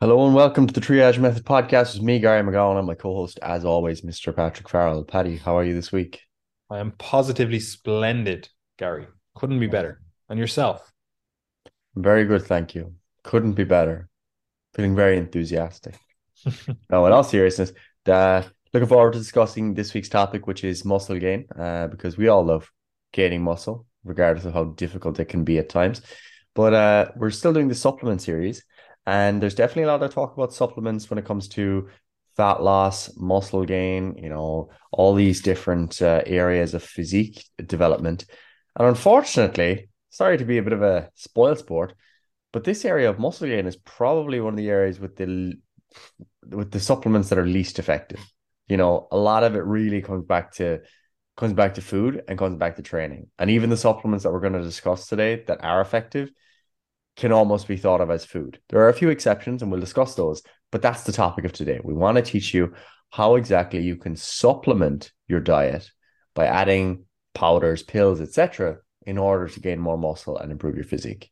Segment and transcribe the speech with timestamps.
[0.00, 1.96] Hello and welcome to the Triage Method podcast.
[1.96, 4.32] It's me, Gary McGowan, and my co-host, as always, Mr.
[4.32, 5.02] Patrick Farrell.
[5.02, 6.20] Paddy, how are you this week?
[6.70, 8.48] I am positively splendid,
[8.78, 9.08] Gary.
[9.34, 10.00] Couldn't be better.
[10.28, 10.92] And yourself?
[11.96, 12.94] Very good, thank you.
[13.24, 14.08] Couldn't be better.
[14.74, 15.96] Feeling very enthusiastic.
[16.88, 17.72] now, in all seriousness,
[18.06, 22.28] uh, looking forward to discussing this week's topic, which is muscle gain, uh, because we
[22.28, 22.70] all love
[23.12, 26.02] gaining muscle, regardless of how difficult it can be at times.
[26.54, 28.62] But uh, we're still doing the supplement series.
[29.08, 31.88] And there's definitely a lot of talk about supplements when it comes to
[32.36, 38.26] fat loss, muscle gain, you know, all these different uh, areas of physique development.
[38.76, 41.94] And unfortunately, sorry to be a bit of a spoil sport,
[42.52, 45.54] but this area of muscle gain is probably one of the areas with the
[46.46, 48.20] with the supplements that are least effective.
[48.68, 50.80] You know, a lot of it really comes back to
[51.38, 53.30] comes back to food and comes back to training.
[53.38, 56.30] And even the supplements that we're going to discuss today that are effective
[57.18, 58.60] can almost be thought of as food.
[58.68, 60.40] There are a few exceptions, and we'll discuss those,
[60.70, 61.80] but that's the topic of today.
[61.82, 62.74] We want to teach you
[63.10, 65.90] how exactly you can supplement your diet
[66.34, 71.30] by adding powders, pills, etc., in order to gain more muscle and improve your physique.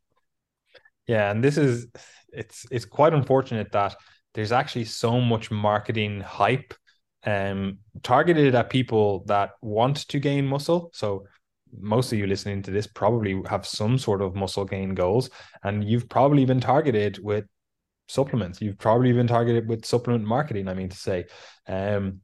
[1.06, 1.86] Yeah, and this is
[2.32, 3.94] it's it's quite unfortunate that
[4.34, 6.74] there's actually so much marketing hype
[7.24, 10.90] um targeted at people that want to gain muscle.
[10.94, 11.26] So
[11.78, 15.30] most of you listening to this probably have some sort of muscle gain goals
[15.64, 17.44] and you've probably been targeted with
[18.08, 18.60] supplements.
[18.60, 21.24] You've probably been targeted with supplement marketing i mean to say.
[21.66, 22.20] Um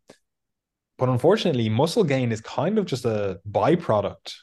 [0.99, 4.35] but unfortunately muscle gain is kind of just a byproduct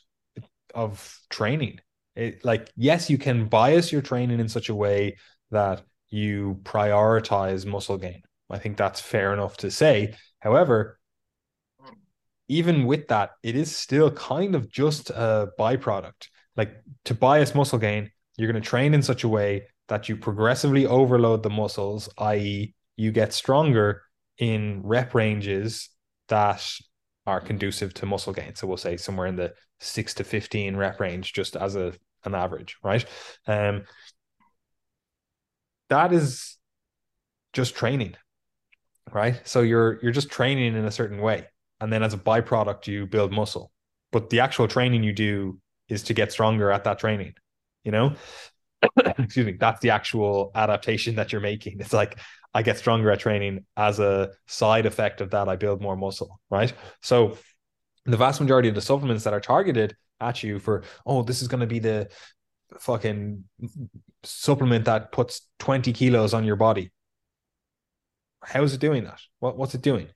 [0.75, 1.80] of training.
[2.16, 5.17] It, like yes you can bias your training in such a way
[5.52, 8.22] that you prioritize muscle gain.
[8.50, 10.16] I think that's fair enough to say.
[10.39, 10.98] However
[12.50, 16.28] even with that, it is still kind of just a byproduct.
[16.58, 16.75] Like
[17.06, 20.86] to bias muscle gain, you're going to train in such a way that you progressively
[20.86, 24.02] overload the muscles, i.e., you get stronger
[24.39, 25.89] in rep ranges
[26.28, 26.67] that
[27.28, 28.56] are conducive to muscle gain.
[28.56, 31.94] So we'll say somewhere in the six to 15 rep range, just as a
[32.25, 33.06] an average, right?
[33.47, 33.84] Um,
[35.90, 36.57] that is
[37.53, 38.16] just training,
[39.12, 39.40] right?
[39.47, 41.47] So you're you're just training in a certain way
[41.81, 43.72] and then as a byproduct you build muscle.
[44.12, 47.34] But the actual training you do is to get stronger at that training
[47.84, 48.13] you know?
[49.17, 49.53] Excuse me.
[49.53, 51.79] That's the actual adaptation that you're making.
[51.79, 52.19] It's like
[52.51, 56.40] i get stronger at training as a side effect of that i build more muscle
[56.50, 56.73] right?
[57.01, 57.38] So
[58.06, 61.47] the vast majority of the supplements that are targeted at you for oh this is
[61.47, 62.09] going to be the
[62.79, 63.44] fucking
[64.23, 66.91] supplement that puts 20 kilos on your body.
[68.44, 69.19] How is it doing that?
[69.40, 70.07] What, what's it doing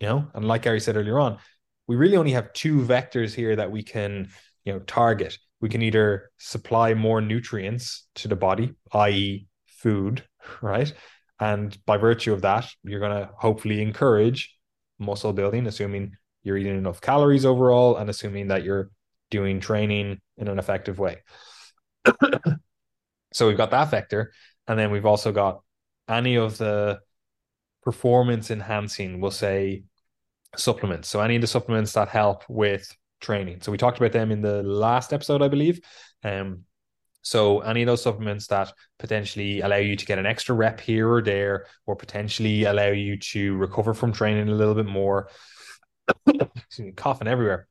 [0.00, 0.26] you know?
[0.34, 1.38] And like gary said earlier on
[1.86, 4.28] we really only have two vectors here that we can
[4.64, 5.38] you know target.
[5.60, 10.24] We can either supply more nutrients to the body i.e food
[10.62, 10.92] right?
[11.38, 14.54] And by virtue of that you're going to hopefully encourage
[14.98, 18.90] muscle building assuming you're eating enough calories overall and assuming that you're
[19.30, 21.18] doing training in an effective way.
[23.32, 24.32] So we've got that vector
[24.66, 25.60] and then we've also got
[26.08, 27.00] any of the
[27.86, 29.84] performance enhancing, we'll say
[30.56, 31.06] supplements.
[31.08, 32.84] So any of the supplements that help with
[33.20, 33.60] training.
[33.60, 35.80] So we talked about them in the last episode, I believe.
[36.24, 36.64] Um,
[37.22, 41.08] so any of those supplements that potentially allow you to get an extra rep here
[41.08, 45.28] or there, or potentially allow you to recover from training a little bit more.
[46.96, 47.68] Coughing everywhere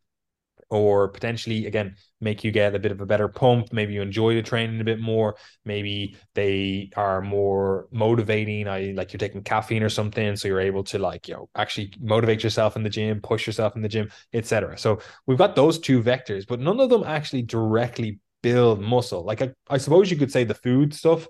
[0.70, 3.72] or potentially again make you get a bit of a better pump.
[3.72, 5.36] Maybe you enjoy the training a bit more.
[5.64, 10.84] Maybe they are more motivating i like you're taking caffeine or something so you're able
[10.84, 14.10] to like you know actually motivate yourself in the gym push yourself in the gym
[14.34, 19.24] etc so we've got those two vectors but none of them actually directly build muscle.
[19.24, 21.28] Like I, I suppose you could say the food stuff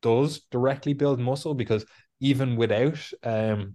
[0.00, 1.84] does directly build muscle because
[2.20, 3.74] even without um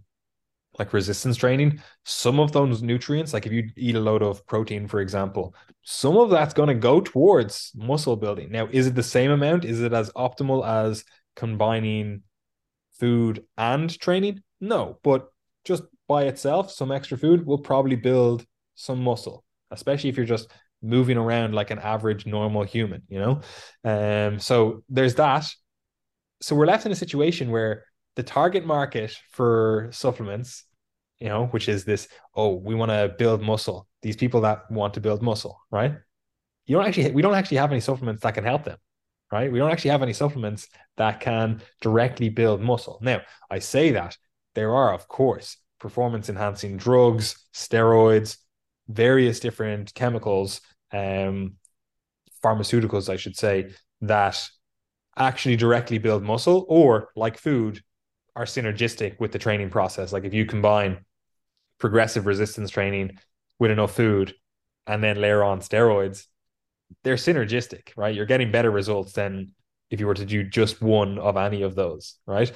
[0.82, 4.88] like resistance training, some of those nutrients, like if you eat a load of protein,
[4.88, 5.54] for example,
[5.84, 8.52] some of that's going to go towards muscle building.
[8.52, 9.64] Now, is it the same amount?
[9.64, 11.04] Is it as optimal as
[11.36, 12.24] combining
[13.00, 14.42] food and training?
[14.60, 15.32] No, but
[15.66, 20.52] just by itself, some extra food will probably build some muscle, especially if you're just
[20.82, 23.42] moving around like an average normal human, you know?
[23.84, 25.48] Um, so there's that.
[26.42, 27.86] So we're left in a situation where
[28.16, 30.66] the target market for supplements,
[31.22, 33.88] you know, which is this, oh, we want to build muscle.
[34.02, 35.94] These people that want to build muscle, right?
[36.66, 38.78] You don't actually, we don't actually have any supplements that can help them,
[39.32, 39.52] right?
[39.52, 42.98] We don't actually have any supplements that can directly build muscle.
[43.02, 43.22] Now,
[43.52, 44.18] I say that
[44.56, 48.38] there are, of course, performance enhancing drugs, steroids,
[48.88, 51.54] various different chemicals, um,
[52.44, 53.72] pharmaceuticals, I should say,
[54.02, 54.44] that
[55.16, 57.84] actually directly build muscle or like food
[58.36, 60.12] are synergistic with the training process.
[60.12, 61.06] Like if you combine
[61.82, 63.18] progressive resistance training
[63.60, 64.34] with enough food
[64.88, 66.26] and then layer on steroids,
[67.04, 68.16] they're synergistic, right?
[68.16, 69.54] You're getting better results than
[69.90, 72.52] if you were to do just one of any of those, right?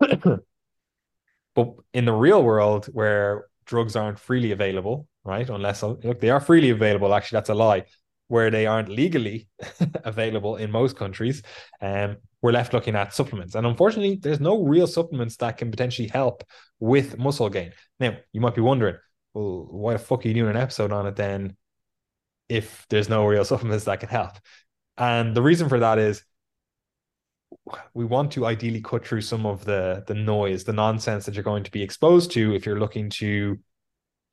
[0.00, 0.38] but
[1.92, 5.48] in the real world where drugs aren't freely available, right?
[5.48, 7.14] Unless look, they are freely available.
[7.14, 7.84] Actually, that's a lie.
[8.34, 9.46] Where they aren't legally
[10.04, 11.42] available in most countries,
[11.80, 13.54] um, we're left looking at supplements.
[13.54, 16.42] And unfortunately, there's no real supplements that can potentially help
[16.80, 17.70] with muscle gain.
[18.00, 18.96] Now, you might be wondering,
[19.34, 21.56] well, why the fuck are you doing an episode on it then
[22.48, 24.32] if there's no real supplements that can help?
[24.96, 26.24] And the reason for that is
[27.94, 31.44] we want to ideally cut through some of the the noise, the nonsense that you're
[31.44, 33.60] going to be exposed to if you're looking to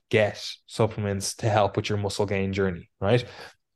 [0.09, 3.25] get supplements to help with your muscle gain journey, right?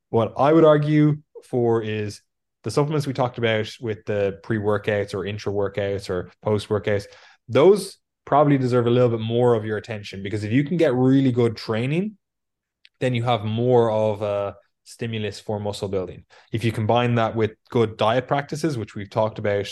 [0.09, 2.21] What I would argue for is
[2.63, 7.05] the supplements we talked about with the pre-workouts or intra workouts or post workouts,
[7.47, 10.93] those probably deserve a little bit more of your attention because if you can get
[10.93, 12.17] really good training,
[12.99, 16.25] then you have more of a stimulus for muscle building.
[16.51, 19.67] If you combine that with good diet practices, which we've talked about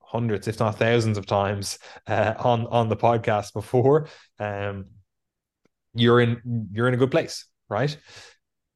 [0.00, 4.08] hundreds, if not thousands of times uh, on on the podcast before,
[4.38, 4.86] um,
[5.94, 7.96] you're in you're in a good place, right?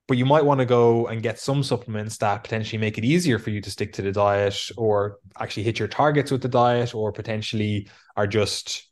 [0.08, 3.38] But you might want to go and get some supplements that potentially make it easier
[3.38, 6.94] for you to stick to the diet, or actually hit your targets with the diet,
[6.94, 8.88] or potentially are just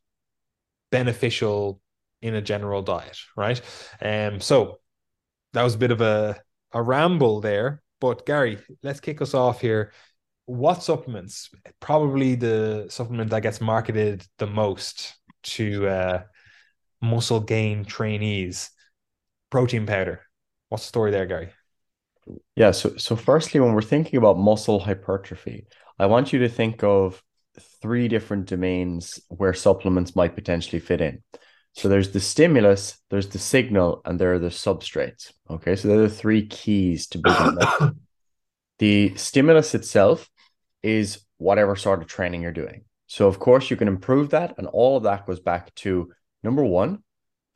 [0.92, 1.80] beneficial
[2.22, 3.60] in a general diet, right?
[4.00, 4.78] Um, so
[5.54, 6.36] that was a bit of a
[6.72, 7.82] a ramble there.
[8.00, 9.92] But Gary, let's kick us off here.
[10.44, 11.48] What supplements?
[11.80, 16.22] Probably the supplement that gets marketed the most to uh,
[17.00, 18.70] muscle gain trainees.
[19.50, 20.25] Protein powder.
[20.76, 21.48] What's the story there, Gary?
[22.54, 22.72] Yeah.
[22.72, 25.68] So, so firstly, when we're thinking about muscle hypertrophy,
[25.98, 27.22] I want you to think of
[27.80, 31.22] three different domains where supplements might potentially fit in.
[31.72, 35.32] So there's the stimulus, there's the signal, and there are the substrates.
[35.48, 37.56] Okay, so they're the three keys to building.
[38.78, 40.28] the stimulus itself
[40.82, 42.84] is whatever sort of training you're doing.
[43.06, 46.12] So of course you can improve that, and all of that goes back to
[46.42, 47.02] number one,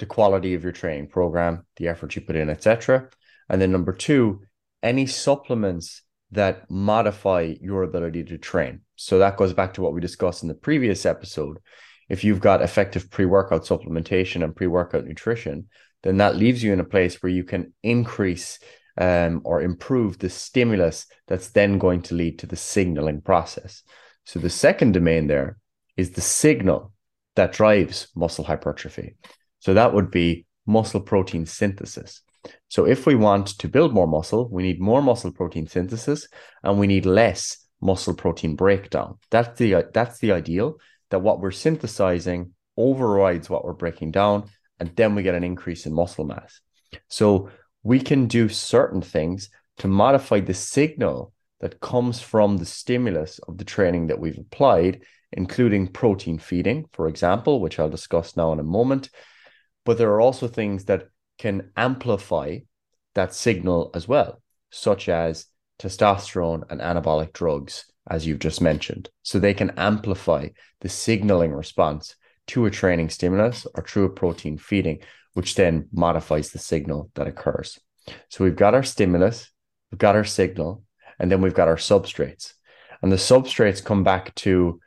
[0.01, 3.09] the quality of your training program, the effort you put in, etc.
[3.49, 4.43] And then number two,
[4.83, 6.03] any supplements
[6.33, 8.81] that modify your ability to train.
[8.97, 11.59] So that goes back to what we discussed in the previous episode
[12.11, 15.69] if you've got effective pre-workout supplementation and pre-workout nutrition,
[16.03, 18.59] then that leaves you in a place where you can increase
[18.99, 23.85] um, or improve the stimulus that's then going to lead to the signaling process.
[24.25, 25.57] So the second domain there
[25.97, 26.93] is the signal
[27.37, 29.15] that drives muscle hypertrophy.
[29.61, 32.23] So that would be muscle protein synthesis.
[32.69, 36.27] So if we want to build more muscle, we need more muscle protein synthesis
[36.63, 39.19] and we need less muscle protein breakdown.
[39.31, 40.77] That's the that's the ideal
[41.11, 44.49] that what we're synthesizing overrides what we're breaking down,
[44.79, 46.61] and then we get an increase in muscle mass.
[47.09, 47.51] So
[47.83, 53.59] we can do certain things to modify the signal that comes from the stimulus of
[53.59, 55.03] the training that we've applied,
[55.33, 59.11] including protein feeding, for example, which I'll discuss now in a moment.
[59.85, 62.59] But there are also things that can amplify
[63.15, 65.47] that signal as well, such as
[65.79, 69.09] testosterone and anabolic drugs as you've just mentioned.
[69.23, 70.49] So they can amplify
[70.81, 72.17] the signaling response
[72.49, 75.01] to a training stimulus or through a protein feeding,
[75.35, 77.79] which then modifies the signal that occurs.
[78.29, 79.51] So we've got our stimulus,
[79.91, 80.83] we've got our signal,
[81.19, 82.55] and then we've got our substrates.
[83.03, 84.81] And the substrates come back to,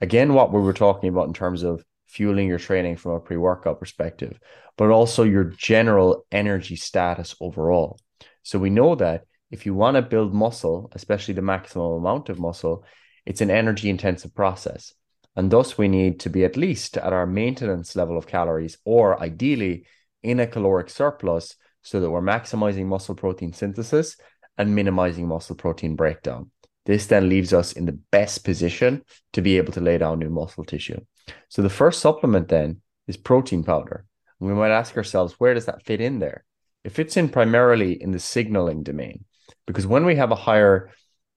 [0.00, 3.36] again, what we were talking about in terms of fueling your training from a pre
[3.36, 4.38] workout perspective,
[4.76, 7.98] but also your general energy status overall.
[8.42, 12.38] So we know that if you want to build muscle, especially the maximum amount of
[12.38, 12.84] muscle,
[13.24, 14.94] it's an energy intensive process.
[15.36, 19.22] And thus, we need to be at least at our maintenance level of calories, or
[19.22, 19.86] ideally
[20.22, 24.16] in a caloric surplus, so that we're maximizing muscle protein synthesis
[24.56, 26.50] and minimizing muscle protein breakdown.
[26.86, 30.30] This then leaves us in the best position to be able to lay down new
[30.30, 31.00] muscle tissue.
[31.48, 34.04] So, the first supplement then is protein powder.
[34.40, 36.44] And we might ask ourselves, where does that fit in there?
[36.84, 39.24] It fits in primarily in the signaling domain.
[39.66, 40.90] Because when we have a higher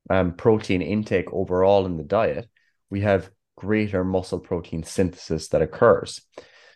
[0.09, 2.49] um, protein intake overall in the diet,
[2.89, 6.21] we have greater muscle protein synthesis that occurs.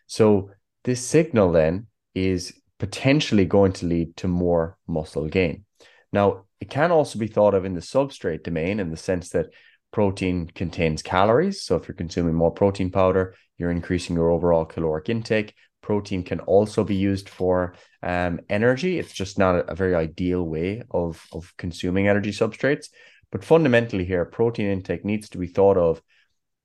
[0.07, 0.51] So
[0.83, 5.65] this signal then is potentially going to lead to more muscle gain.
[6.11, 9.47] Now, it can also be thought of in the substrate domain in the sense that
[9.95, 11.63] protein contains calories.
[11.63, 15.53] So if you're consuming more protein powder, you're increasing your overall caloric intake.
[15.81, 18.99] Protein can also be used for um, energy.
[18.99, 22.87] It's just not a, a very ideal way of, of consuming energy substrates.
[23.31, 26.01] But fundamentally, here, protein intake needs to be thought of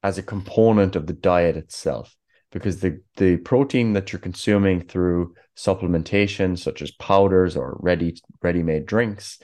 [0.03, 2.13] as a component of the diet itself
[2.51, 8.65] because the, the protein that you're consuming through supplementation, such as powders or ready ready
[8.65, 9.39] made drinks,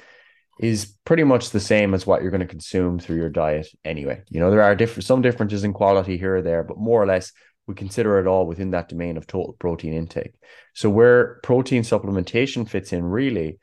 [0.59, 4.23] is pretty much the same as what you're going to consume through your diet anyway.
[4.29, 7.07] You know, there are different some differences in quality here or there, but more or
[7.07, 7.33] less
[7.67, 10.35] we consider it all within that domain of total protein intake.
[10.75, 13.59] So where protein supplementation fits in really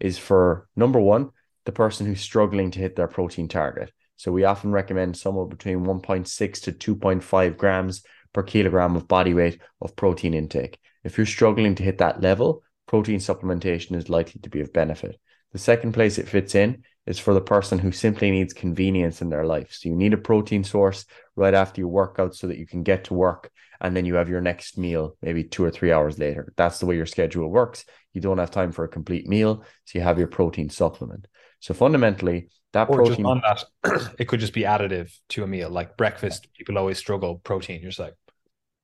[0.00, 1.30] is for number one,
[1.64, 3.92] the person who's struggling to hit their protein target.
[4.16, 9.60] So we often recommend somewhere between 1.6 to 2.5 grams per kilogram of body weight
[9.80, 10.78] of protein intake.
[11.04, 15.18] If you're struggling to hit that level, protein supplementation is likely to be of benefit.
[15.54, 19.28] The second place it fits in is for the person who simply needs convenience in
[19.28, 19.68] their life.
[19.70, 21.06] So you need a protein source
[21.36, 24.28] right after your workout so that you can get to work and then you have
[24.28, 26.52] your next meal maybe two or three hours later.
[26.56, 27.84] That's the way your schedule works.
[28.12, 31.28] You don't have time for a complete meal, so you have your protein supplement.
[31.60, 35.70] So fundamentally, that or protein on that, it could just be additive to a meal.
[35.70, 37.80] Like breakfast, people always struggle protein.
[37.80, 38.14] You're just like,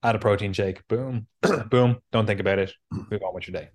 [0.05, 1.27] add a protein shake, boom,
[1.69, 2.01] boom.
[2.13, 2.73] Don't think about it.
[2.93, 3.71] Move on with your day.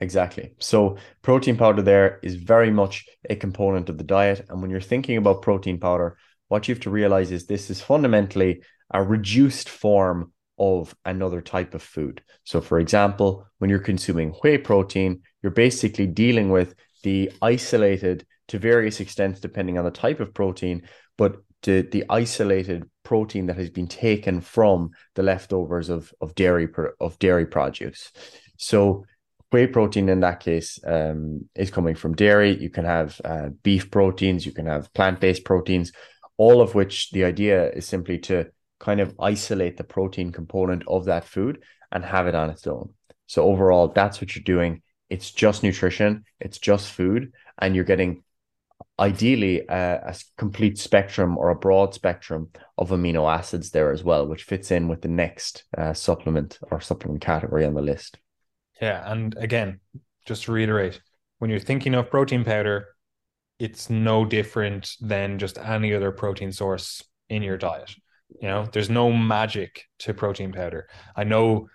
[0.00, 0.52] Exactly.
[0.58, 4.46] So protein powder there is very much a component of the diet.
[4.48, 6.16] And when you're thinking about protein powder,
[6.48, 11.74] what you have to realize is this is fundamentally a reduced form of another type
[11.74, 12.22] of food.
[12.44, 18.58] So, for example, when you're consuming whey protein, you're basically dealing with the isolated to
[18.58, 20.82] various extents, depending on the type of protein,
[21.16, 26.68] but the, the isolated protein that has been taken from the leftovers of, of dairy
[27.00, 28.12] of dairy produce.
[28.56, 29.04] So
[29.50, 32.56] whey protein in that case um, is coming from dairy.
[32.56, 35.92] You can have uh, beef proteins, you can have plant based proteins,
[36.36, 38.46] all of which the idea is simply to
[38.78, 42.94] kind of isolate the protein component of that food and have it on its own.
[43.26, 44.82] So overall, that's what you're doing.
[45.08, 48.22] It's just nutrition, it's just food, and you're getting
[48.98, 54.26] ideally a, a complete spectrum or a broad spectrum of amino acids there as well,
[54.26, 58.18] which fits in with the next uh, supplement or supplement category on the list.
[58.80, 59.80] Yeah, and again,
[60.26, 61.00] just to reiterate,
[61.38, 62.86] when you're thinking of protein powder,
[63.58, 67.94] it's no different than just any other protein source in your diet.
[68.40, 70.88] You know, there's no magic to protein powder.
[71.14, 71.68] I know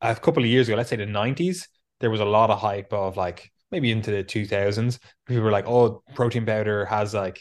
[0.00, 1.68] a couple of years ago, let's say the 90s,
[2.00, 4.98] there was a lot of hype of like maybe into the 2000s.
[5.26, 7.40] People were like, oh, protein powder has like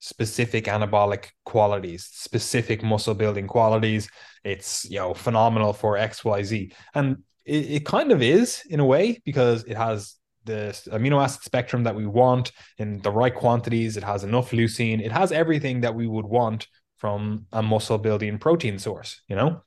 [0.00, 4.08] specific anabolic qualities, specific muscle building qualities.
[4.44, 6.72] It's, you know, phenomenal for XYZ.
[6.94, 11.42] And it, it kind of is in a way because it has the amino acid
[11.42, 13.96] spectrum that we want in the right quantities.
[13.96, 15.04] It has enough leucine.
[15.04, 19.62] It has everything that we would want from a muscle building protein source, you know?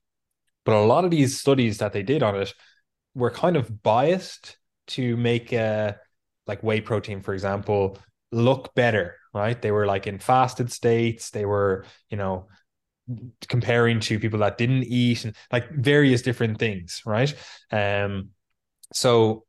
[0.65, 2.53] But a lot of these studies that they did on it
[3.15, 4.57] were kind of biased
[4.87, 5.93] to make uh
[6.47, 7.97] like whey protein, for example,
[8.31, 9.61] look better, right?
[9.61, 12.47] They were like in fasted states, they were, you know,
[13.47, 17.33] comparing to people that didn't eat and like various different things, right?
[17.71, 18.29] Um
[18.93, 19.45] so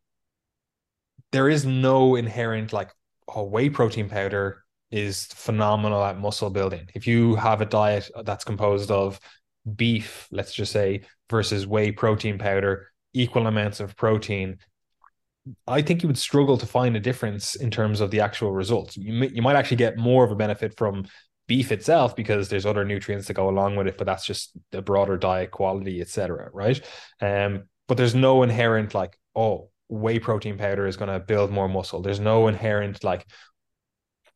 [1.32, 2.90] there is no inherent like
[3.28, 6.88] oh whey protein powder is phenomenal at muscle building.
[6.94, 9.18] If you have a diet that's composed of
[9.76, 14.58] beef, let's just say, versus whey protein powder, equal amounts of protein,
[15.66, 18.96] I think you would struggle to find a difference in terms of the actual results.
[18.96, 21.06] You, may, you might actually get more of a benefit from
[21.46, 24.82] beef itself because there's other nutrients that go along with it, but that's just the
[24.82, 26.50] broader diet quality, etc.
[26.52, 26.80] Right?
[27.20, 31.68] Um, but there's no inherent like, oh, whey protein powder is going to build more
[31.68, 32.00] muscle.
[32.00, 33.26] There's no inherent like,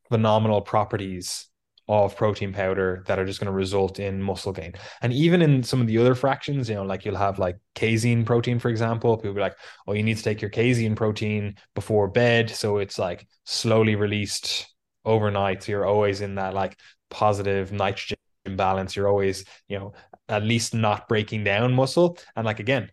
[0.09, 1.47] phenomenal properties
[1.89, 4.73] of protein powder that are just going to result in muscle gain.
[5.01, 8.25] And even in some of the other fractions, you know, like you'll have like casein
[8.25, 9.55] protein, for example, people be like,
[9.87, 12.49] oh, you need to take your casein protein before bed.
[12.49, 14.67] So it's like slowly released
[15.05, 15.63] overnight.
[15.63, 16.77] So you're always in that like
[17.09, 18.17] positive nitrogen
[18.55, 18.95] balance.
[18.95, 19.93] You're always, you know,
[20.29, 22.17] at least not breaking down muscle.
[22.35, 22.91] And like, again,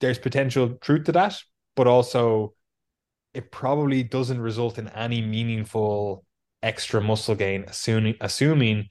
[0.00, 1.40] there's potential truth to that,
[1.76, 2.54] but also
[3.34, 6.24] it probably doesn't result in any meaningful
[6.62, 8.88] extra muscle gain, assuming assuming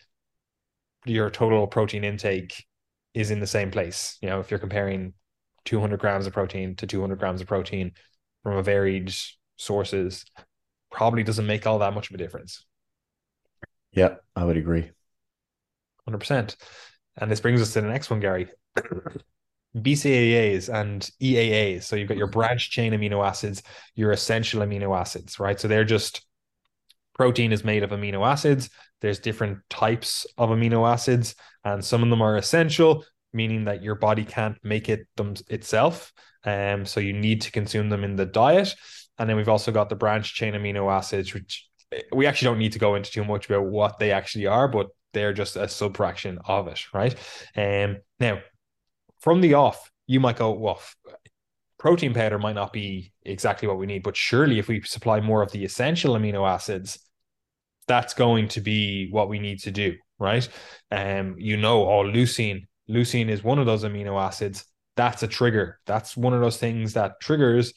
[1.05, 2.65] your total protein intake
[3.13, 4.17] is in the same place.
[4.21, 5.13] You know, if you're comparing
[5.65, 7.93] 200 grams of protein to 200 grams of protein
[8.43, 9.13] from a varied
[9.57, 10.23] sources,
[10.91, 12.65] probably doesn't make all that much of a difference.
[13.97, 14.91] Yeah, I would agree.
[16.07, 16.55] 100%.
[17.17, 18.47] And this brings us to the next one, Gary.
[19.75, 21.83] BCAAs and EAAs.
[21.83, 23.63] So you've got your branch chain amino acids,
[23.95, 25.59] your essential amino acids, right?
[25.59, 26.23] So they're just
[27.15, 28.69] protein is made of amino acids.
[29.01, 33.95] There's different types of amino acids, and some of them are essential, meaning that your
[33.95, 36.13] body can't make it them itself.
[36.43, 38.75] Um, so you need to consume them in the diet.
[39.17, 41.66] And then we've also got the branch chain amino acids, which
[42.11, 44.87] we actually don't need to go into too much about what they actually are, but
[45.13, 47.15] they're just a subfraction of it, right?
[47.55, 48.39] Um, now,
[49.19, 50.81] from the off, you might go, well,
[51.79, 55.41] protein powder might not be exactly what we need, but surely if we supply more
[55.41, 56.99] of the essential amino acids,
[57.87, 60.47] that's going to be what we need to do, right?
[60.91, 64.65] Um, you know, oh, leucine, leucine is one of those amino acids.
[64.95, 65.79] That's a trigger.
[65.85, 67.73] That's one of those things that triggers,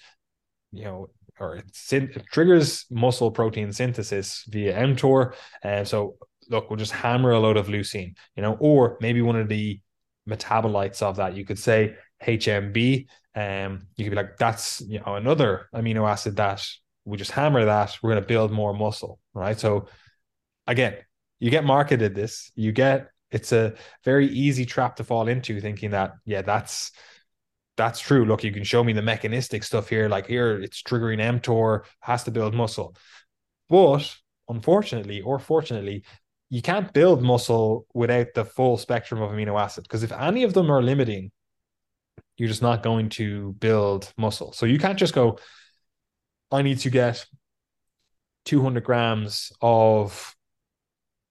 [0.72, 1.08] you know,
[1.40, 5.34] or it triggers muscle protein synthesis via mTOR.
[5.62, 6.16] And uh, so,
[6.50, 9.80] look, we'll just hammer a load of leucine, you know, or maybe one of the
[10.28, 11.34] metabolites of that.
[11.34, 13.06] You could say HMB.
[13.34, 16.64] Um, you could be like, that's you know another amino acid that
[17.04, 17.96] we just hammer that.
[18.02, 19.58] We're going to build more muscle, right?
[19.58, 19.88] So,
[20.66, 20.96] again,
[21.38, 22.52] you get marketed this.
[22.54, 26.92] You get it's a very easy trap to fall into, thinking that yeah, that's
[27.80, 28.26] that's true.
[28.26, 30.06] Look, you can show me the mechanistic stuff here.
[30.08, 32.94] Like here, it's triggering mTOR, has to build muscle.
[33.70, 34.14] But
[34.50, 36.04] unfortunately, or fortunately,
[36.50, 39.84] you can't build muscle without the full spectrum of amino acid.
[39.84, 41.30] Because if any of them are limiting,
[42.36, 44.52] you're just not going to build muscle.
[44.52, 45.38] So you can't just go,
[46.50, 47.24] I need to get
[48.44, 50.36] 200 grams of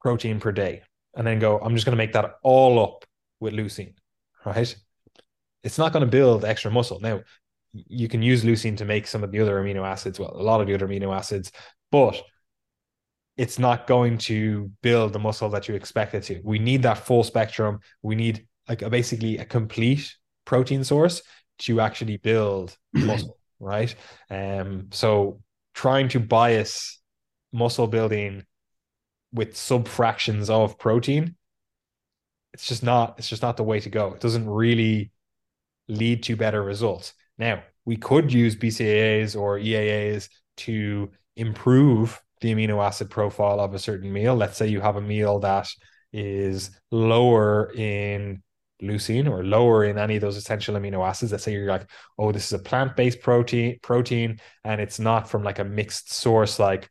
[0.01, 0.81] protein per day
[1.15, 3.05] and then go, I'm just going to make that all up
[3.39, 3.93] with leucine,
[4.45, 4.75] right?
[5.63, 6.99] It's not going to build extra muscle.
[6.99, 7.21] Now,
[7.73, 10.61] you can use leucine to make some of the other amino acids, well, a lot
[10.61, 11.51] of the other amino acids,
[11.91, 12.21] but
[13.37, 16.41] it's not going to build the muscle that you expect it to.
[16.43, 17.79] We need that full spectrum.
[18.01, 20.13] We need like a, basically a complete
[20.45, 21.21] protein source
[21.59, 23.93] to actually build muscle, right?
[24.29, 25.39] Um, so
[25.73, 26.99] trying to bias
[27.53, 28.43] muscle building
[29.31, 31.35] with sub fractions of protein,
[32.53, 34.13] it's just not, it's just not the way to go.
[34.13, 35.11] It doesn't really
[35.89, 37.13] lead to better results.
[37.37, 43.79] Now, we could use BCAAs or EAAs to improve the amino acid profile of a
[43.79, 44.35] certain meal.
[44.35, 45.67] Let's say you have a meal that
[46.13, 48.41] is lower in
[48.81, 51.31] leucine or lower in any of those essential amino acids.
[51.31, 55.43] Let's say you're like, oh, this is a plant-based protein protein, and it's not from
[55.43, 56.89] like a mixed source, like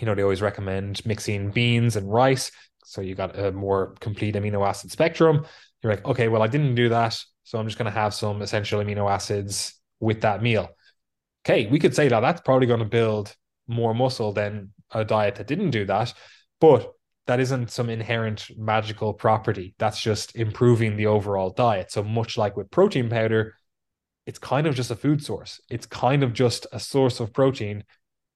[0.00, 2.50] you know, they always recommend mixing beans and rice.
[2.84, 5.46] So you got a more complete amino acid spectrum.
[5.82, 7.22] You're like, okay, well, I didn't do that.
[7.44, 10.68] So I'm just going to have some essential amino acids with that meal.
[11.44, 13.34] Okay, we could say that that's probably going to build
[13.66, 16.14] more muscle than a diet that didn't do that,
[16.60, 16.92] but
[17.26, 19.74] that isn't some inherent magical property.
[19.78, 21.90] That's just improving the overall diet.
[21.90, 23.54] So much like with protein powder,
[24.26, 25.60] it's kind of just a food source.
[25.70, 27.84] It's kind of just a source of protein,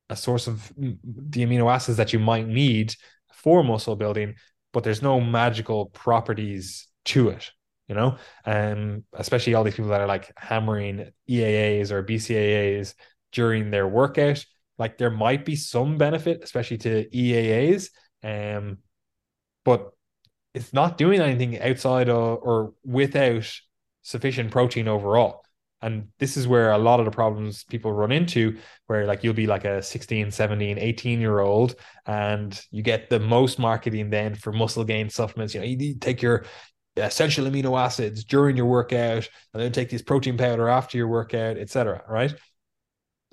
[0.08, 2.94] a source of the amino acids that you might need
[3.32, 4.34] for muscle building,
[4.72, 7.52] but there's no magical properties to it
[7.88, 12.94] you know, um, especially all these people that are like hammering EAAs or BCAAs
[13.32, 14.44] during their workout.
[14.78, 17.90] Like there might be some benefit, especially to EAAs,
[18.22, 18.78] um,
[19.64, 19.90] but
[20.54, 23.50] it's not doing anything outside of or without
[24.02, 25.42] sufficient protein overall.
[25.82, 29.34] And this is where a lot of the problems people run into, where like you'll
[29.34, 31.74] be like a 16, 17, 18 year old,
[32.06, 35.54] and you get the most marketing then for muscle gain supplements.
[35.54, 36.46] You know, you take your
[36.96, 41.56] essential amino acids during your workout and then take this protein powder after your workout
[41.56, 42.34] etc right?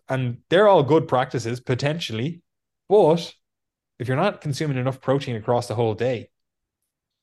[0.09, 2.41] And they're all good practices potentially
[2.89, 3.33] but
[3.99, 6.29] if you're not consuming enough protein across the whole day it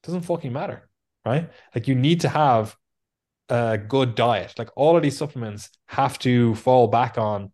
[0.03, 0.89] doesn't fucking matter
[1.25, 1.51] right?
[1.75, 2.77] Like you need to have
[3.51, 4.55] a good diet.
[4.59, 7.53] Like all of these supplements have to fall back on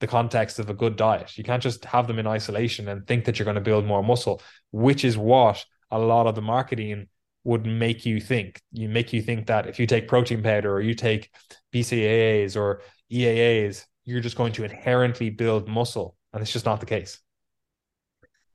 [0.00, 1.36] the context of a good diet.
[1.36, 4.04] You can't just have them in isolation and think that you're going to build more
[4.04, 7.08] muscle which is what a lot of the marketing
[7.44, 8.60] would make you think.
[8.72, 11.30] You make you think that if you take protein powder or you take
[11.72, 16.86] BCAAs or EAAs, you're just going to inherently build muscle, and it's just not the
[16.86, 17.20] case.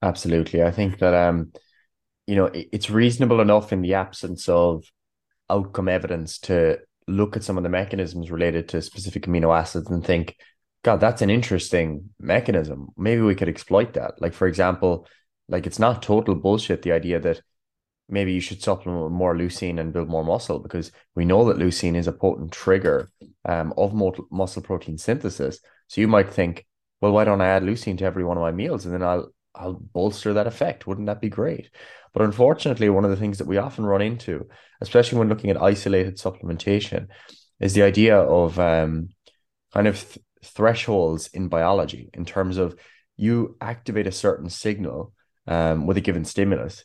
[0.02, 1.54] Absolutely, I think that um,
[2.28, 4.86] you know, it's reasonable enough in the absence of
[5.50, 10.06] outcome evidence to look at some of the mechanisms related to specific amino acids and
[10.06, 10.36] think,
[10.84, 12.89] God, that's an interesting mechanism.
[12.98, 14.22] Maybe we could exploit that.
[14.22, 15.08] Like, for example,
[15.50, 17.41] like it's not total bullshit the idea that
[18.09, 21.57] maybe you should supplement with more leucine and build more muscle because we know that
[21.57, 23.11] leucine is a potent trigger
[23.45, 23.93] um, of
[24.31, 25.59] muscle protein synthesis.
[25.87, 26.65] So you might think,
[27.01, 29.29] well, why don't I add leucine to every one of my meals and then I'll
[29.55, 30.87] I'll bolster that effect.
[30.87, 31.69] Wouldn't that be great?
[32.11, 34.47] But unfortunately, one of the things that we often run into,
[34.81, 37.07] especially when looking at isolated supplementation,
[37.59, 39.09] is the idea of um,
[39.71, 42.75] kind of th- thresholds in biology in terms of
[43.15, 45.13] you activate a certain signal
[45.47, 46.83] um, with a given stimulus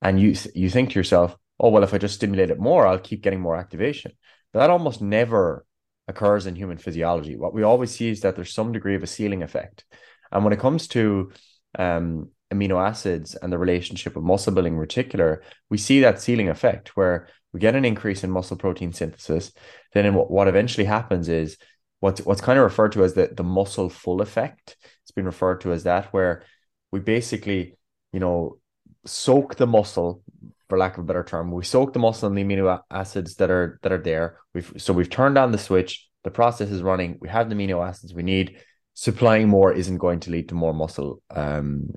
[0.00, 2.98] and you you think to yourself, oh well, if I just stimulate it more, I'll
[2.98, 4.12] keep getting more activation.
[4.52, 5.64] But that almost never
[6.06, 7.36] occurs in human physiology.
[7.36, 9.84] What we always see is that there's some degree of a ceiling effect,
[10.32, 11.32] and when it comes to
[11.78, 16.48] um, amino acids and the relationship with muscle building in particular, we see that ceiling
[16.48, 19.52] effect where we get an increase in muscle protein synthesis.
[19.92, 21.56] Then what, what eventually happens is
[22.00, 24.76] what's what's kind of referred to as the, the muscle full effect.
[25.02, 26.44] It's been referred to as that, where
[26.92, 27.76] we basically,
[28.12, 28.57] you know,
[29.06, 30.22] soak the muscle,
[30.68, 33.50] for lack of a better term, we soak the muscle in the amino acids that
[33.50, 34.38] are that are there.
[34.54, 37.86] We've so we've turned on the switch, the process is running, we have the amino
[37.86, 38.58] acids we need.
[38.94, 41.90] Supplying more isn't going to lead to more muscle um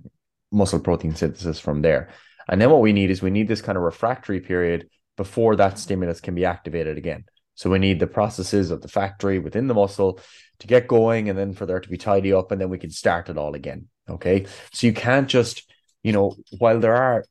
[0.51, 2.09] muscle protein synthesis from there.
[2.47, 5.79] And then what we need is we need this kind of refractory period before that
[5.79, 7.25] stimulus can be activated again.
[7.55, 10.19] So we need the processes of the factory within the muscle
[10.59, 12.89] to get going and then for there to be tidy up and then we can
[12.89, 13.87] start it all again.
[14.09, 14.45] Okay.
[14.73, 15.71] So you can't just,
[16.03, 17.25] you know, while there are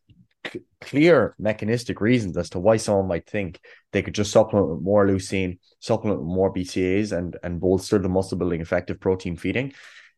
[0.46, 3.60] c- clear mechanistic reasons as to why someone might think
[3.92, 8.08] they could just supplement with more leucine, supplement with more BCAAs and, and bolster the
[8.08, 9.72] muscle building effect of protein feeding.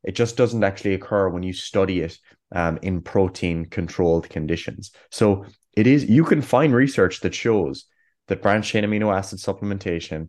[0.05, 2.19] It just doesn't actually occur when you study it
[2.55, 4.91] um, in protein controlled conditions.
[5.11, 7.87] So it is, you can find research that shows
[8.29, 10.29] that branched chain amino acid supplementation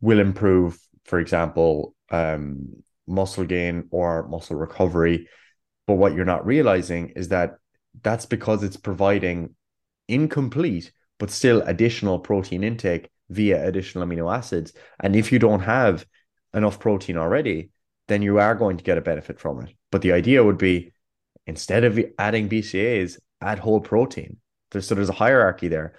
[0.00, 5.28] will improve, for example, um, muscle gain or muscle recovery.
[5.86, 7.54] But what you're not realizing is that
[8.02, 9.54] that's because it's providing
[10.08, 14.72] incomplete, but still additional protein intake via additional amino acids.
[15.00, 16.06] And if you don't have
[16.54, 17.70] enough protein already,
[18.08, 19.74] then you are going to get a benefit from it.
[19.90, 20.92] But the idea would be
[21.46, 24.38] instead of adding BCAAs, add whole protein.
[24.70, 25.94] There's, so there's a hierarchy there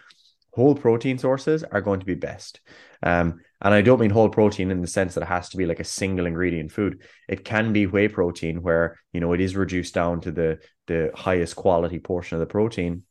[0.53, 2.61] whole protein sources are going to be best.
[3.01, 5.65] Um, and I don't mean whole protein in the sense that it has to be
[5.65, 7.01] like a single ingredient food.
[7.29, 11.11] It can be whey protein where, you know, it is reduced down to the the
[11.15, 13.03] highest quality portion of the protein.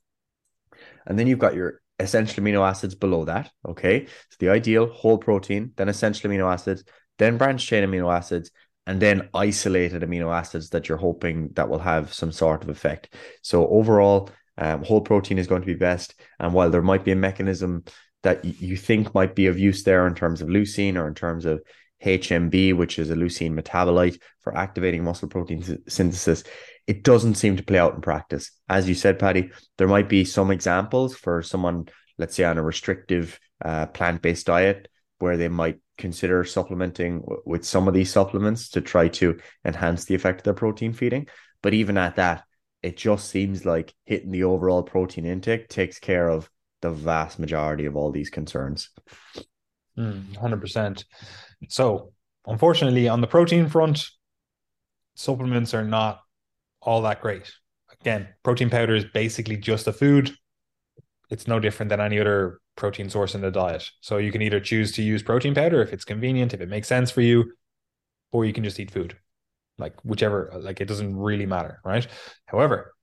[1.06, 3.50] And then you've got your essential amino acids below that.
[3.66, 4.06] Okay.
[4.06, 6.84] So the ideal whole protein, then essential amino acids,
[7.18, 8.50] then branched chain amino acids,
[8.86, 13.14] and then isolated amino acids that you're hoping that will have some sort of effect.
[13.42, 16.14] So overall, um, whole protein is going to be best.
[16.38, 17.84] And while there might be a mechanism
[18.22, 21.44] that you think might be of use there in terms of leucine or in terms
[21.44, 21.62] of
[22.04, 26.44] HMB, which is a leucine metabolite for activating muscle protein synthesis,
[26.86, 28.50] it doesn't seem to play out in practice.
[28.68, 31.86] As you said, Paddy, there might be some examples for someone,
[32.18, 37.42] let's say, on a restrictive uh, plant based diet where they might consider supplementing w-
[37.46, 41.28] with some of these supplements to try to enhance the effect of their protein feeding.
[41.62, 42.42] But even at that,
[42.82, 46.50] it just seems like hitting the overall protein intake takes care of
[46.82, 48.90] the vast majority of all these concerns.
[49.98, 51.04] Mm, 100%.
[51.68, 52.12] So,
[52.46, 54.06] unfortunately, on the protein front,
[55.14, 56.20] supplements are not
[56.80, 57.50] all that great.
[58.00, 60.32] Again, protein powder is basically just a food.
[61.30, 63.88] It's no different than any other protein source in the diet.
[64.00, 66.88] So, you can either choose to use protein powder if it's convenient, if it makes
[66.88, 67.52] sense for you,
[68.32, 69.16] or you can just eat food
[69.78, 72.06] like whichever like it doesn't really matter right
[72.46, 72.94] however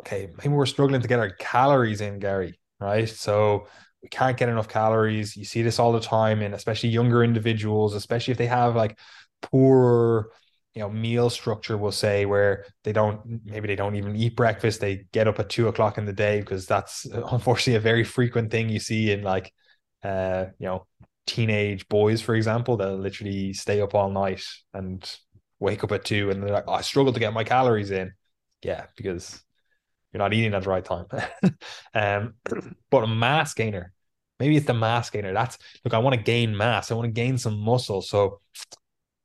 [0.00, 3.08] okay maybe we're struggling to get our calories in gary right?
[3.08, 3.66] So
[4.02, 5.36] we can't get enough calories.
[5.36, 8.98] You see this all the time and especially younger individuals especially if they have like
[9.42, 10.30] poor
[10.74, 14.80] you know meal structure we'll say where they don't maybe they don't even eat breakfast.
[14.80, 18.50] They get up at two o'clock in the day because that's unfortunately a very frequent
[18.50, 19.52] thing you see in like
[20.04, 20.86] uh you know
[21.26, 25.18] teenage boys for example they'll literally stay up all night and
[25.60, 28.12] wake up at two and they're like, oh, I struggle to get my calories in.
[28.62, 29.42] Yeah, because
[30.12, 31.06] you're not eating at the right time.
[31.94, 32.34] um,
[32.90, 33.92] but a mass gainer,
[34.38, 35.32] maybe it's the mass gainer.
[35.32, 38.02] That's look, I want to gain mass, I want to gain some muscle.
[38.02, 38.40] So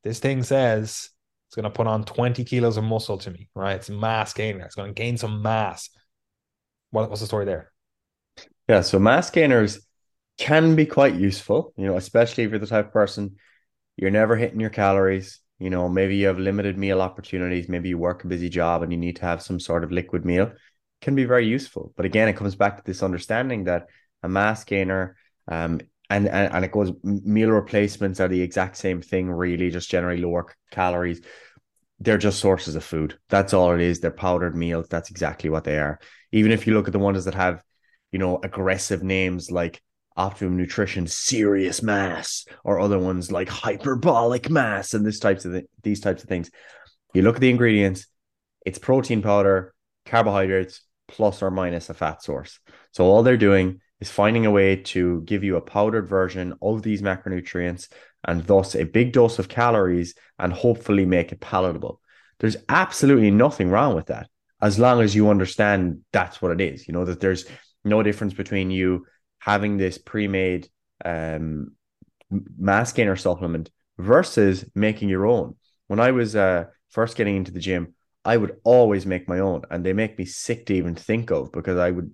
[0.04, 1.10] this thing says
[1.48, 3.76] it's going to put on 20 kilos of muscle to me, right?
[3.76, 5.90] It's mass gainer, it's going to gain some mass.
[6.92, 7.72] What, what's the story there?
[8.68, 9.86] Yeah, so mass gainers
[10.38, 13.36] can be quite useful, you know, especially if you're the type of person
[13.96, 17.98] you're never hitting your calories you know, maybe you have limited meal opportunities, maybe you
[17.98, 20.52] work a busy job and you need to have some sort of liquid meal,
[21.04, 21.94] can be very useful.
[21.96, 23.88] But again, it comes back to this understanding that
[24.24, 25.16] a mass gainer
[25.48, 29.90] um, and, and and it goes meal replacements are the exact same thing, really, just
[29.90, 31.22] generally lower calories.
[32.00, 33.18] They're just sources of food.
[33.30, 34.00] That's all it is.
[34.00, 34.88] They're powdered meals.
[34.90, 36.00] That's exactly what they are.
[36.32, 37.64] Even if you look at the ones that have,
[38.12, 39.82] you know, aggressive names like
[40.16, 45.66] optimum nutrition serious mass or other ones like hyperbolic mass and this types of th-
[45.82, 46.52] these types of things
[47.14, 48.06] you look at the ingredients
[48.64, 49.74] it's protein powder
[50.06, 52.60] carbohydrates plus or minus a fat source
[52.92, 56.82] so all they're doing is finding a way to give you a powdered version of
[56.82, 57.90] these macronutrients
[58.26, 62.00] and thus a big dose of calories and hopefully make it palatable
[62.40, 64.28] there's absolutely nothing wrong with that
[64.62, 67.46] as long as you understand that's what it is you know that there's
[67.84, 69.06] no difference between you
[69.40, 70.70] having this pre-made
[71.04, 71.72] um,
[72.58, 75.56] mass gainer supplement versus making your own.
[75.88, 77.94] When I was uh, first getting into the gym,
[78.26, 81.52] I would always make my own, and they make me sick to even think of
[81.52, 82.12] because I would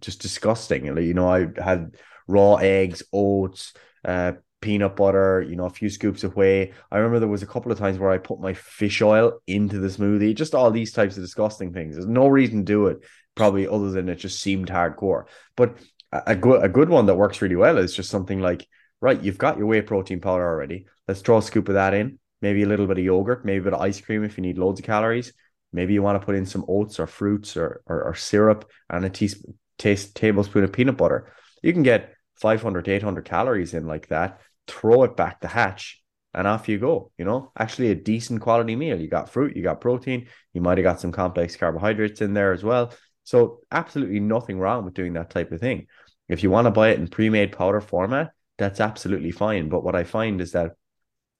[0.00, 0.86] just disgusting.
[0.86, 1.96] You know, I had
[2.28, 3.72] raw eggs, oats,
[4.04, 6.72] uh, peanut butter, you know, a few scoops of whey.
[6.90, 9.78] I remember there was a couple of times where I put my fish oil into
[9.78, 11.94] the smoothie, just all these types of disgusting things.
[11.94, 12.98] There's no reason to do it,
[13.34, 15.24] probably other than it just seemed hardcore.
[15.56, 15.78] But
[16.12, 18.66] a good a good one that works really well is just something like,
[19.00, 20.86] right, you've got your whey protein powder already.
[21.06, 23.64] Let's throw a scoop of that in, maybe a little bit of yogurt, maybe a
[23.64, 25.32] bit of ice cream if you need loads of calories.
[25.76, 29.04] Maybe you want to put in some oats or fruits or or, or syrup and
[29.04, 31.30] a teaspoon taste tablespoon of peanut butter.
[31.62, 36.02] You can get 500 to 800 calories in like that, throw it back the hatch,
[36.32, 37.10] and off you go.
[37.18, 38.98] You know, actually a decent quality meal.
[38.98, 42.52] You got fruit, you got protein, you might have got some complex carbohydrates in there
[42.52, 42.92] as well.
[43.24, 45.88] So, absolutely nothing wrong with doing that type of thing.
[46.28, 49.68] If you want to buy it in pre made powder format, that's absolutely fine.
[49.68, 50.72] But what I find is that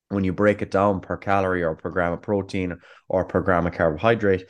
[0.09, 2.77] when you break it down per calorie or per gram of protein
[3.09, 4.45] or per gram of carbohydrate,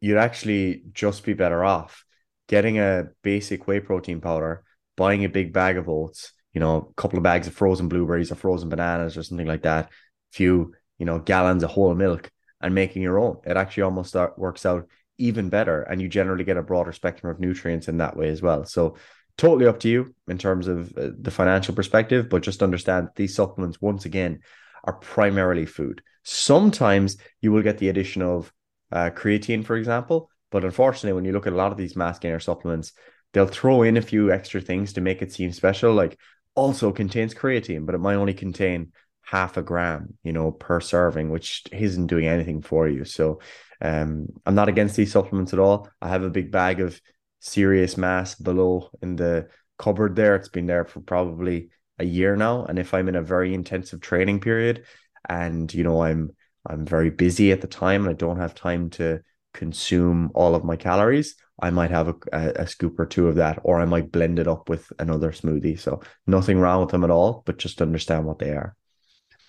[0.00, 2.04] you'd actually just be better off
[2.48, 4.64] getting a basic whey protein powder,
[4.96, 8.32] buying a big bag of oats, you know, a couple of bags of frozen blueberries
[8.32, 9.88] or frozen bananas or something like that, a
[10.32, 12.30] few, you know, gallons of whole milk
[12.60, 13.36] and making your own.
[13.44, 17.40] It actually almost works out even better and you generally get a broader spectrum of
[17.40, 18.64] nutrients in that way as well.
[18.64, 18.96] So
[19.36, 23.34] totally up to you in terms of uh, the financial perspective, but just understand these
[23.34, 24.40] supplements once again
[24.84, 26.02] are primarily food.
[26.22, 28.52] Sometimes you will get the addition of
[28.92, 32.18] uh, creatine, for example, but unfortunately, when you look at a lot of these mass
[32.18, 32.92] gainer supplements,
[33.32, 35.92] they'll throw in a few extra things to make it seem special.
[35.92, 36.18] Like
[36.54, 41.30] also contains creatine, but it might only contain half a gram, you know, per serving,
[41.30, 43.04] which isn't doing anything for you.
[43.04, 43.40] So
[43.80, 45.88] um, I'm not against these supplements at all.
[46.00, 47.00] I have a big bag of
[47.40, 50.34] serious mass below in the cupboard there.
[50.34, 52.64] It's been there for probably a year now.
[52.64, 54.84] And if I'm in a very intensive training period
[55.28, 56.30] and you know I'm
[56.66, 59.20] I'm very busy at the time and I don't have time to
[59.54, 63.36] consume all of my calories, I might have a, a, a, scoop or two of
[63.36, 65.78] that, or I might blend it up with another smoothie.
[65.78, 68.76] So nothing wrong with them at all, but just understand what they are.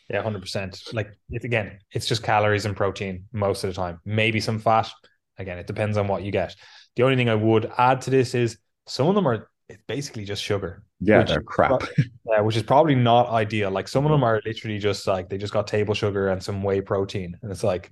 [0.09, 0.81] Yeah, hundred percent.
[0.91, 3.99] Like it again, it's just calories and protein most of the time.
[4.05, 4.89] Maybe some fat.
[5.37, 6.55] Again, it depends on what you get.
[6.95, 8.57] The only thing I would add to this is
[8.87, 10.83] some of them are it's basically just sugar.
[10.99, 11.83] Yeah, they're crap.
[12.25, 13.71] yeah, which is probably not ideal.
[13.71, 16.63] Like some of them are literally just like they just got table sugar and some
[16.63, 17.91] whey protein, and it's like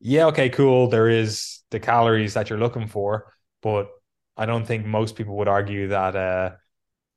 [0.00, 0.88] yeah, okay, cool.
[0.88, 3.90] There is the calories that you're looking for, but
[4.36, 6.52] I don't think most people would argue that uh,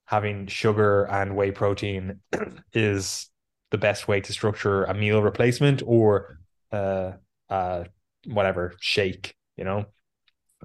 [0.05, 2.19] having sugar and whey protein
[2.73, 3.29] is
[3.71, 6.39] the best way to structure a meal replacement or
[6.73, 7.13] uh,
[7.49, 7.85] uh,
[8.25, 9.85] whatever shake, you know.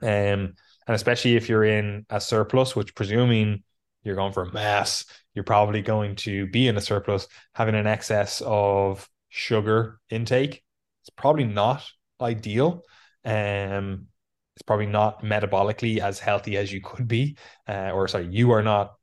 [0.03, 0.55] Um,
[0.89, 3.63] and especially if you're in a surplus, which presuming
[4.03, 7.87] you're going for a mass, you're probably going to be in a surplus, having an
[7.87, 10.65] excess of sugar intake.
[11.03, 11.85] It's probably not
[12.21, 12.83] ideal.
[13.25, 14.07] Um,
[14.57, 17.37] it's probably not metabolically as healthy as you could be,
[17.69, 18.95] uh, or sorry, you are not.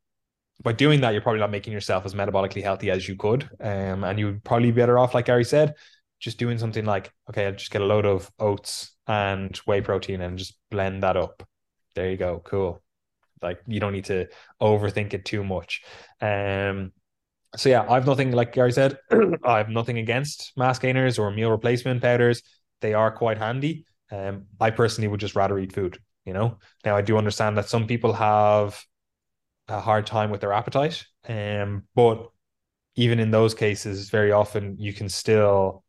[0.64, 4.04] By doing that, you're probably not making yourself as metabolically healthy as you could, um,
[4.04, 5.76] and you would probably be better off, like Gary said,
[6.20, 10.22] just doing something like, okay, I'll just get a load of oats and whey protein
[10.22, 11.44] and just blend that up.
[11.96, 12.82] There you go, cool.
[13.42, 14.28] Like you don't need to
[14.62, 15.84] overthink it too much.
[16.22, 16.92] Um,
[17.56, 18.98] so yeah, I've nothing like Gary said.
[19.44, 22.42] I have nothing against mass gainers or meal replacement powders
[22.82, 23.86] they are quite handy.
[24.12, 25.98] Um, I personally would just rather eat food.
[26.26, 28.80] You know, now I do understand that some people have
[29.68, 32.30] a hard time with their appetite, um, but
[32.96, 35.84] even in those cases, very often you can still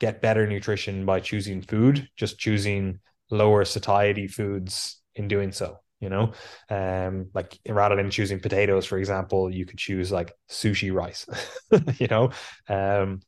[0.00, 5.78] get better nutrition by choosing food, just choosing lower satiety foods in doing so.
[6.00, 6.32] You know,
[6.70, 11.26] um, like rather than choosing potatoes, for example, you could choose like sushi rice.
[11.98, 12.30] you know,
[12.70, 13.20] um,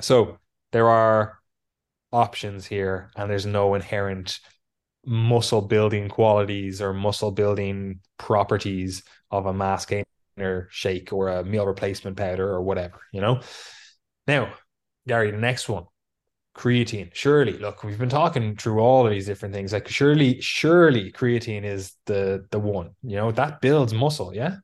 [0.00, 0.38] so
[0.72, 1.38] there are
[2.12, 4.40] options here and there's no inherent
[5.06, 11.66] muscle building qualities or muscle building properties of a mass gainer shake or a meal
[11.66, 13.40] replacement powder or whatever, you know.
[14.26, 14.52] Now,
[15.06, 15.84] Gary, the next one,
[16.58, 17.10] creatine.
[17.14, 19.72] Surely, look, we've been talking through all of these different things.
[19.72, 24.56] Like surely, surely creatine is the the one, you know, that builds muscle, yeah.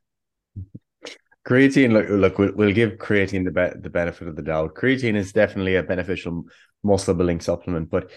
[1.46, 4.74] Creatine, look, look, we'll, we'll give creatine the be- the benefit of the doubt.
[4.74, 6.44] Creatine is definitely a beneficial
[6.83, 8.11] muscle building supplement, but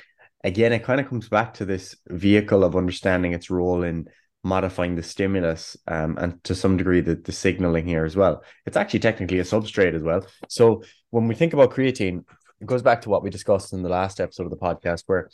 [0.44, 4.08] again, it kind of comes back to this vehicle of understanding its role in
[4.44, 8.44] modifying the stimulus um, and to some degree the, the signaling here as well.
[8.66, 10.26] It's actually technically a substrate as well.
[10.48, 12.24] So when we think about creatine,
[12.60, 15.30] it goes back to what we discussed in the last episode of the podcast, where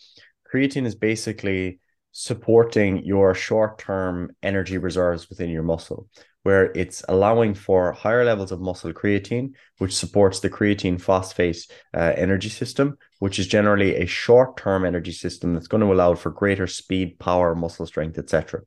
[0.52, 1.80] creatine is basically
[2.12, 6.08] supporting your short term energy reserves within your muscle,
[6.44, 12.14] where it's allowing for higher levels of muscle creatine, which supports the creatine phosphate uh,
[12.16, 16.30] energy system, which is generally a short term energy system that's going to allow for
[16.30, 18.62] greater speed, power, muscle strength, etc.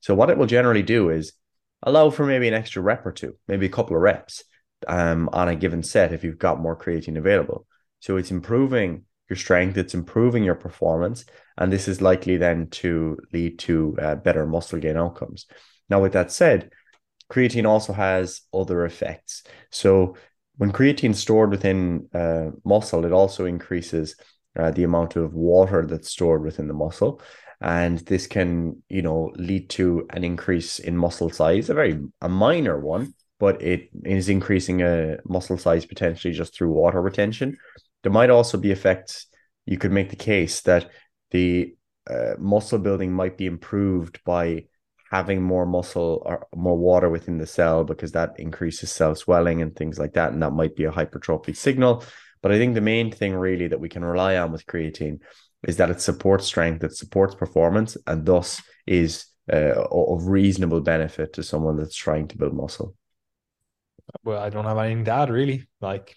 [0.00, 1.32] So, what it will generally do is
[1.82, 4.44] allow for maybe an extra rep or two, maybe a couple of reps
[4.86, 7.66] um, on a given set if you've got more creatine available.
[8.02, 11.24] So, it's improving your strength, it's improving your performance,
[11.56, 15.46] and this is likely then to lead to uh, better muscle gain outcomes.
[15.88, 16.70] Now, with that said,
[17.30, 19.44] creatine also has other effects.
[19.70, 20.16] So,
[20.56, 24.16] when creatine is stored within uh, muscle, it also increases
[24.58, 27.22] uh, the amount of water that's stored within the muscle,
[27.62, 32.28] and this can, you know, lead to an increase in muscle size, a very a
[32.28, 37.56] minor one, but it is increasing a muscle size potentially just through water retention.
[38.02, 39.26] There might also be effects.
[39.66, 40.90] You could make the case that
[41.30, 41.74] the
[42.10, 44.64] uh, muscle building might be improved by
[45.10, 49.76] having more muscle or more water within the cell because that increases cell swelling and
[49.76, 50.32] things like that.
[50.32, 52.04] And that might be a hypertrophy signal.
[52.40, 55.20] But I think the main thing really that we can rely on with creatine
[55.68, 61.34] is that it supports strength, it supports performance, and thus is uh, of reasonable benefit
[61.34, 62.96] to someone that's trying to build muscle.
[64.24, 65.68] Well, I don't have anything to add really.
[65.80, 66.16] Like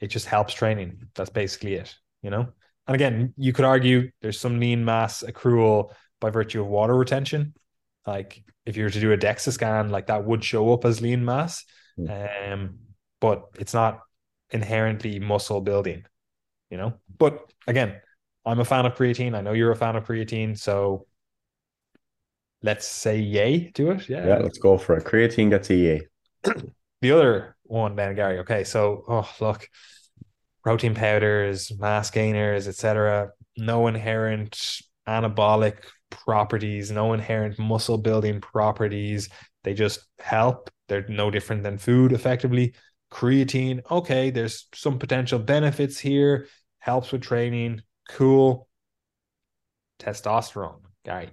[0.00, 1.08] it just helps training.
[1.14, 2.48] That's basically it, you know?
[2.86, 7.54] And again, you could argue there's some lean mass accrual by virtue of water retention.
[8.06, 11.00] Like if you were to do a DEXA scan, like that would show up as
[11.00, 11.64] lean mass.
[11.98, 12.52] Mm.
[12.52, 12.78] Um,
[13.20, 14.00] but it's not
[14.50, 16.04] inherently muscle building,
[16.70, 16.94] you know?
[17.18, 18.00] But again,
[18.46, 19.34] I'm a fan of creatine.
[19.34, 20.56] I know you're a fan of creatine.
[20.56, 21.06] So
[22.62, 24.08] let's say yay to it.
[24.08, 24.26] Yeah.
[24.26, 25.04] Yeah, let's go for it.
[25.04, 26.06] Creatine gets a yay.
[27.02, 28.38] the other one then, Gary.
[28.40, 29.68] Okay, so oh look,
[30.62, 33.30] protein powders, mass gainers, etc.
[33.56, 35.78] No inherent anabolic
[36.10, 39.28] properties, no inherent muscle building properties.
[39.64, 40.70] They just help.
[40.88, 42.74] They're no different than food, effectively.
[43.10, 46.46] Creatine, okay, there's some potential benefits here.
[46.80, 47.82] Helps with training.
[48.10, 48.68] Cool.
[49.98, 51.30] Testosterone, Gary.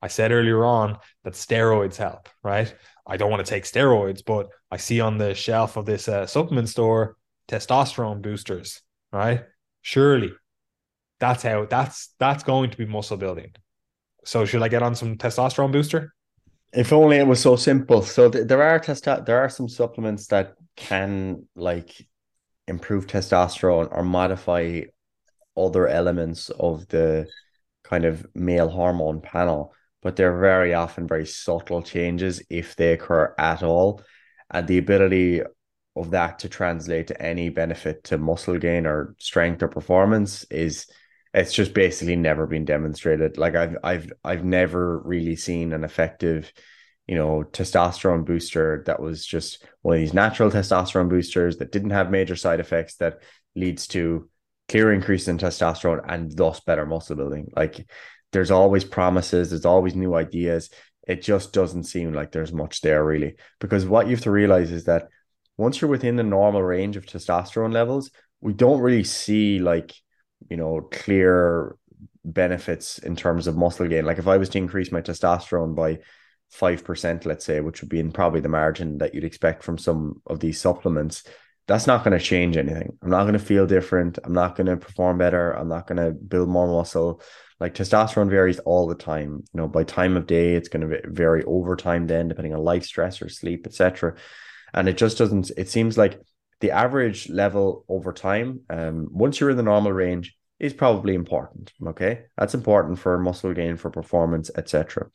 [0.00, 2.74] I said earlier on that steroids help, right?
[3.06, 6.26] I don't want to take steroids, but I see on the shelf of this uh,
[6.26, 7.16] supplement store
[7.48, 8.80] testosterone boosters,
[9.12, 9.44] right?
[9.82, 10.32] Surely
[11.20, 13.52] that's how that's that's going to be muscle building.
[14.24, 16.14] So should I get on some testosterone booster?
[16.72, 18.02] If only it was so simple.
[18.02, 22.06] So th- there are test there are some supplements that can like
[22.66, 24.82] improve testosterone or modify
[25.56, 27.28] other elements of the
[27.84, 29.72] kind of male hormone panel
[30.04, 34.02] but they're very often very subtle changes if they occur at all.
[34.50, 35.42] And the ability
[35.96, 40.86] of that to translate to any benefit to muscle gain or strength or performance is
[41.32, 43.38] it's just basically never been demonstrated.
[43.38, 46.52] Like I've I've I've never really seen an effective,
[47.06, 51.90] you know, testosterone booster that was just one of these natural testosterone boosters that didn't
[51.90, 53.22] have major side effects that
[53.56, 54.28] leads to
[54.68, 57.50] clear increase in testosterone and thus better muscle building.
[57.56, 57.86] Like
[58.34, 60.68] there's always promises, there's always new ideas.
[61.06, 63.36] It just doesn't seem like there's much there really.
[63.60, 65.08] Because what you have to realize is that
[65.56, 69.94] once you're within the normal range of testosterone levels, we don't really see like,
[70.50, 71.76] you know, clear
[72.24, 74.04] benefits in terms of muscle gain.
[74.04, 76.00] Like if I was to increase my testosterone by
[76.58, 80.20] 5%, let's say, which would be in probably the margin that you'd expect from some
[80.26, 81.22] of these supplements,
[81.66, 82.98] that's not going to change anything.
[83.00, 84.18] I'm not going to feel different.
[84.24, 85.52] I'm not going to perform better.
[85.52, 87.22] I'm not going to build more muscle.
[87.60, 89.44] Like testosterone varies all the time.
[89.52, 92.06] You know, by time of day, it's going to vary over time.
[92.06, 94.16] Then, depending on life stress or sleep, etc.
[94.72, 95.50] And it just doesn't.
[95.56, 96.20] It seems like
[96.60, 101.72] the average level over time, um, once you're in the normal range, is probably important.
[101.86, 105.08] Okay, that's important for muscle gain, for performance, etc.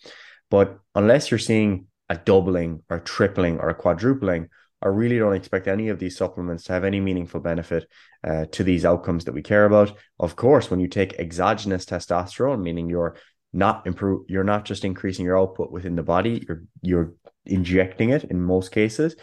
[0.50, 4.50] But unless you're seeing a doubling or tripling or a quadrupling
[4.82, 7.88] I really don't expect any of these supplements to have any meaningful benefit
[8.24, 9.94] uh, to these outcomes that we care about.
[10.20, 13.16] Of course, when you take exogenous testosterone, meaning you're
[13.52, 17.14] not improve, you're not just increasing your output within the body, you're you're
[17.46, 19.16] injecting it in most cases,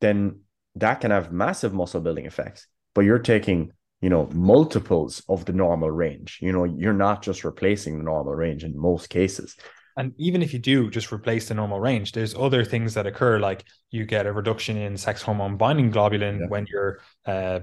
[0.00, 0.40] then
[0.76, 2.66] that can have massive muscle building effects.
[2.94, 6.38] But you're taking you know multiples of the normal range.
[6.40, 9.56] You know, you're not just replacing the normal range in most cases.
[9.96, 13.38] And even if you do just replace the normal range, there's other things that occur,
[13.38, 16.46] like you get a reduction in sex hormone binding globulin yeah.
[16.48, 17.60] when you're uh,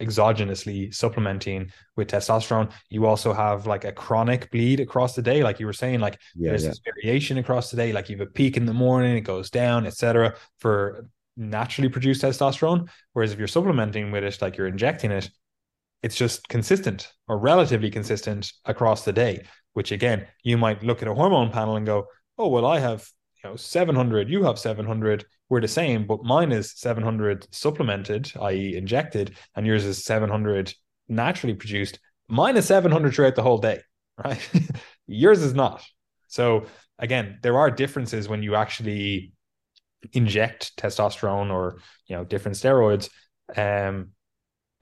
[0.00, 2.70] exogenously supplementing with testosterone.
[2.88, 6.18] You also have like a chronic bleed across the day, like you were saying, like
[6.34, 6.70] yeah, there's yeah.
[6.70, 9.50] this variation across the day, like you have a peak in the morning, it goes
[9.50, 10.34] down, etc.
[10.58, 12.88] For naturally produced testosterone.
[13.12, 15.30] Whereas if you're supplementing with it, like you're injecting it,
[16.02, 19.44] it's just consistent or relatively consistent across the day.
[19.72, 22.06] Which again, you might look at a hormone panel and go,
[22.38, 23.08] oh, well, I have
[23.42, 28.76] you know 700 you have 700 we're the same but mine is 700 supplemented i.e
[28.76, 30.74] injected and yours is 700
[31.08, 31.98] naturally produced.
[32.28, 33.80] Mine is 700 throughout the whole day
[34.24, 34.50] right?
[35.06, 35.84] Yours is not.
[36.28, 36.66] So
[36.98, 39.32] again there are differences when you actually
[40.12, 43.10] inject testosterone or you know different steroids
[43.56, 44.10] um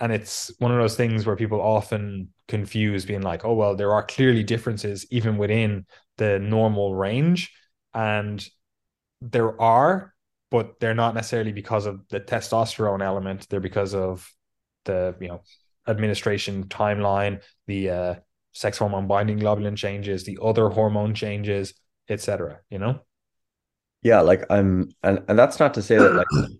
[0.00, 3.92] and it's one of those things where people often confuse being like oh well there
[3.92, 5.86] are clearly differences even within
[6.16, 7.52] the normal range.
[7.94, 8.44] And
[9.20, 10.14] there are
[10.50, 13.46] but they're not necessarily because of the testosterone element.
[13.48, 14.30] They're because of
[14.84, 15.42] the you know
[15.86, 18.14] administration timeline the uh,
[18.52, 21.74] sex hormone binding globulin changes the other hormone changes
[22.08, 23.00] etc you know?
[24.02, 26.50] Yeah like i'm and, and that's not to say that like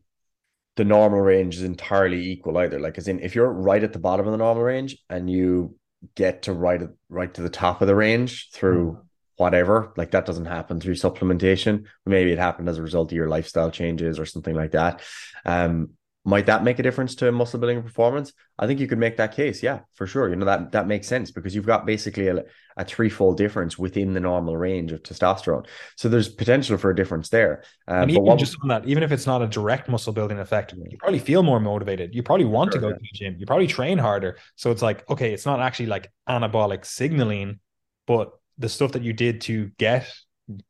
[0.79, 2.79] the normal range is entirely equal either.
[2.79, 5.77] Like as in if you're right at the bottom of the normal range and you
[6.15, 9.03] get to right right to the top of the range through mm
[9.39, 9.93] whatever.
[9.97, 11.85] Like that doesn't happen through supplementation.
[12.05, 15.01] Maybe it happened as a result of your lifestyle changes or something like that.
[15.47, 15.91] Um,
[16.25, 18.33] might that make a difference to muscle building performance?
[18.59, 19.63] I think you could make that case.
[19.63, 20.29] Yeah, for sure.
[20.29, 22.45] You know that that makes sense because you've got basically a,
[22.77, 25.67] a threefold difference within the normal range of testosterone.
[25.97, 27.63] So there's potential for a difference there.
[27.87, 30.39] Um, and even what, just on that, even if it's not a direct muscle building
[30.39, 32.15] effect, you probably feel more motivated.
[32.15, 32.95] You probably want sure, to go yeah.
[32.97, 33.37] to the gym.
[33.39, 34.39] You probably train harder.
[34.57, 37.61] So it's like okay, it's not actually like anabolic signaling,
[38.07, 40.13] but the stuff that you did to get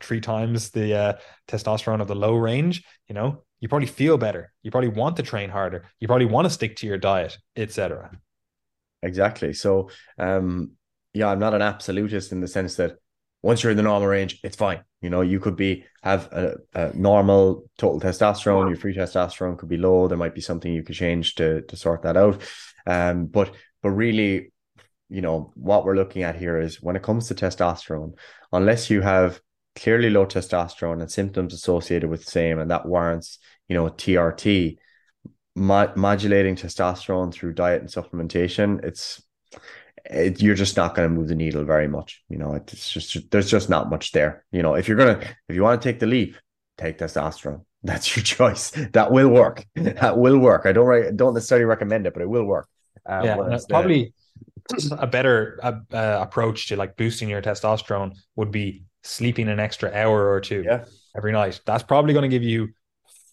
[0.00, 1.12] three times the uh,
[1.48, 4.52] testosterone of the low range, you know, you probably feel better.
[4.62, 5.84] You probably want to train harder.
[6.00, 8.10] You probably want to stick to your diet, etc.
[9.02, 9.52] Exactly.
[9.52, 10.72] So, um,
[11.14, 12.96] yeah, I'm not an absolutist in the sense that
[13.42, 14.82] once you're in the normal range, it's fine.
[15.00, 18.68] You know, you could be have a, a normal total testosterone.
[18.68, 20.08] Your free testosterone could be low.
[20.08, 22.42] There might be something you could change to to sort that out.
[22.86, 24.52] Um, but but really,
[25.08, 28.14] you know, what we're looking at here is when it comes to testosterone,
[28.52, 29.40] unless you have
[29.78, 34.78] clearly low testosterone and symptoms associated with same, and that warrants, you know, TRT,
[35.54, 39.22] mo- modulating testosterone through diet and supplementation, it's
[40.04, 42.22] it, you're just not going to move the needle very much.
[42.28, 44.44] You know, it's just there's just not much there.
[44.52, 46.36] You know, if you're gonna if you want to take the leap,
[46.76, 47.64] take testosterone.
[47.84, 48.72] That's your choice.
[48.92, 49.64] That will work.
[49.76, 50.62] That will work.
[50.66, 52.68] I don't don't necessarily recommend it, but it will work.
[53.08, 54.12] Uh, yeah, probably
[54.90, 59.92] a better uh, uh, approach to like boosting your testosterone would be sleeping an extra
[59.92, 60.84] hour or two yeah.
[61.16, 61.60] every night.
[61.66, 62.68] That's probably going to give you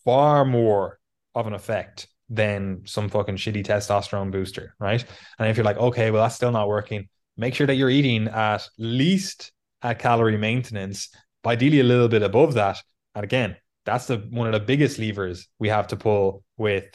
[0.03, 0.99] far more
[1.33, 5.03] of an effect than some fucking shitty testosterone booster, right?
[5.37, 8.27] And if you're like, okay, well, that's still not working, make sure that you're eating
[8.27, 9.51] at least
[9.81, 11.09] at calorie maintenance,
[11.45, 12.81] ideally a little bit above that.
[13.13, 13.55] And again,
[13.85, 16.85] that's the one of the biggest levers we have to pull with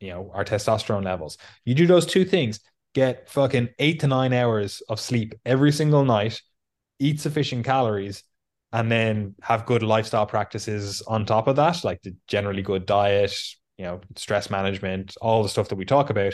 [0.00, 1.38] you know our testosterone levels.
[1.64, 2.60] You do those two things,
[2.94, 6.42] get fucking eight to nine hours of sleep every single night,
[7.02, 8.24] eat sufficient calories,
[8.72, 13.34] and then have good lifestyle practices on top of that, like the generally good diet,
[13.76, 16.32] you know, stress management, all the stuff that we talk about.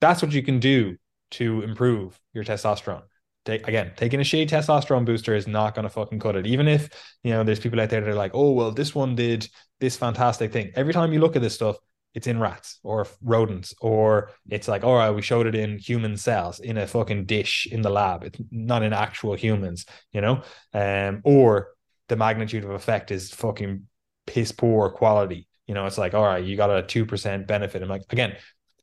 [0.00, 0.96] That's what you can do
[1.32, 3.02] to improve your testosterone.
[3.44, 6.46] Take, again, taking a shade testosterone booster is not going to fucking cut it.
[6.46, 6.90] Even if,
[7.24, 9.48] you know, there's people out there that are like, oh, well, this one did
[9.80, 10.70] this fantastic thing.
[10.76, 11.76] Every time you look at this stuff,
[12.16, 16.16] it's in rats or rodents, or it's like, all right, we showed it in human
[16.16, 18.24] cells in a fucking dish in the lab.
[18.24, 20.40] It's not in actual humans, you know?
[20.72, 21.74] Um, or
[22.08, 23.86] the magnitude of effect is fucking
[24.26, 25.46] piss poor quality.
[25.66, 27.82] You know, it's like, all right, you got a 2% benefit.
[27.82, 28.36] I'm like, again,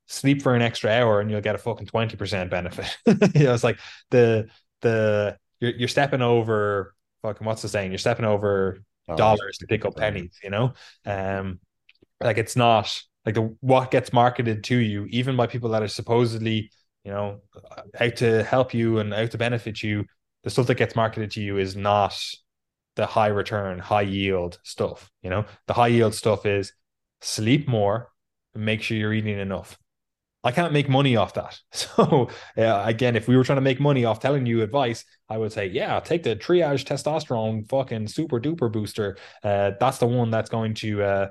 [0.06, 2.98] sleep for an extra hour and you'll get a fucking 20% benefit.
[3.36, 3.80] you know, it's like
[4.12, 4.48] the,
[4.82, 7.90] the, you're, you're stepping over fucking, what's the saying?
[7.90, 8.84] You're stepping over
[9.18, 10.74] dollars to pick up pennies, you know?
[11.04, 11.60] Um,
[12.22, 15.88] like it's not, like the what gets marketed to you, even by people that are
[15.88, 16.72] supposedly,
[17.04, 17.40] you know,
[18.00, 20.06] out to help you and out to benefit you,
[20.44, 22.18] the stuff that gets marketed to you is not
[22.96, 25.10] the high return, high yield stuff.
[25.22, 26.74] You know, the high yield stuff is
[27.22, 28.10] sleep more
[28.54, 29.78] and make sure you're eating enough.
[30.46, 31.60] I can't make money off that.
[31.74, 35.38] So uh, again, if we were trying to make money off telling you advice, I
[35.38, 39.18] would say, yeah, take the triage testosterone fucking super duper booster.
[39.42, 41.28] Uh, that's the one that's going to uh,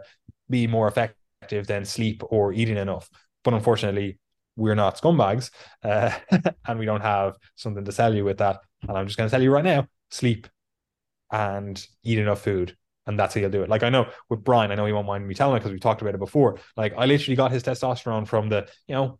[0.49, 3.11] be more effective effective than sleep or eating enough.
[3.45, 4.19] But unfortunately,
[4.57, 5.51] we're not scumbags
[5.83, 6.13] uh,
[6.67, 8.61] and we don't have something to sell you with that.
[8.83, 10.47] And I'm just going to tell you right now sleep
[11.31, 12.77] and eat enough food.
[13.07, 13.69] And that's how you'll do it.
[13.69, 15.81] Like I know with Brian, I know he won't mind me telling it because we've
[15.81, 16.61] talked about it before.
[16.77, 19.19] Like I literally got his testosterone from the, you know,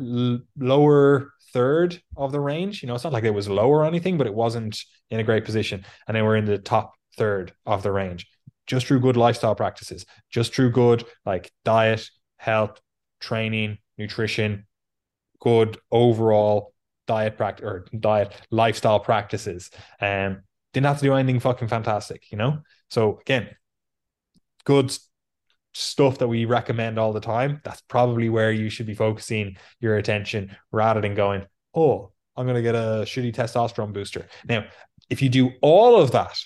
[0.00, 2.82] l- lower third of the range.
[2.82, 5.24] You know, it's not like it was lower or anything, but it wasn't in a
[5.24, 5.84] great position.
[6.06, 8.26] And then we're in the top third of the range
[8.68, 12.80] just through good lifestyle practices, just through good like diet, health,
[13.20, 14.66] training, nutrition,
[15.40, 16.72] good overall
[17.08, 19.70] diet practice or diet lifestyle practices.
[20.00, 20.42] Um,
[20.72, 22.58] didn't have to do anything fucking fantastic, you know.
[22.90, 23.48] So again,
[24.64, 24.96] good
[25.72, 27.60] stuff that we recommend all the time.
[27.64, 32.56] That's probably where you should be focusing your attention rather than going, oh, I'm going
[32.56, 34.26] to get a shitty testosterone booster.
[34.46, 34.66] Now,
[35.08, 36.38] if you do all of that,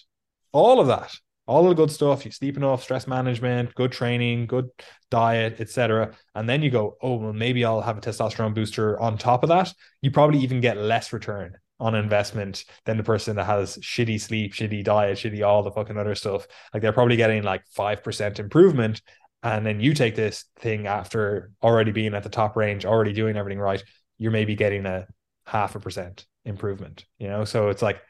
[0.52, 1.12] all of that,
[1.52, 4.70] all the good stuff, you sleep enough, stress management, good training, good
[5.10, 9.18] diet, etc., and then you go, oh, well, maybe I'll have a testosterone booster on
[9.18, 9.72] top of that.
[10.00, 14.54] You probably even get less return on investment than the person that has shitty sleep,
[14.54, 16.46] shitty diet, shitty all the fucking other stuff.
[16.72, 19.02] Like they're probably getting like 5% improvement.
[19.42, 23.36] And then you take this thing after already being at the top range, already doing
[23.36, 23.82] everything right,
[24.16, 25.06] you're maybe getting a
[25.44, 27.44] half a percent improvement, you know?
[27.44, 28.00] So it's like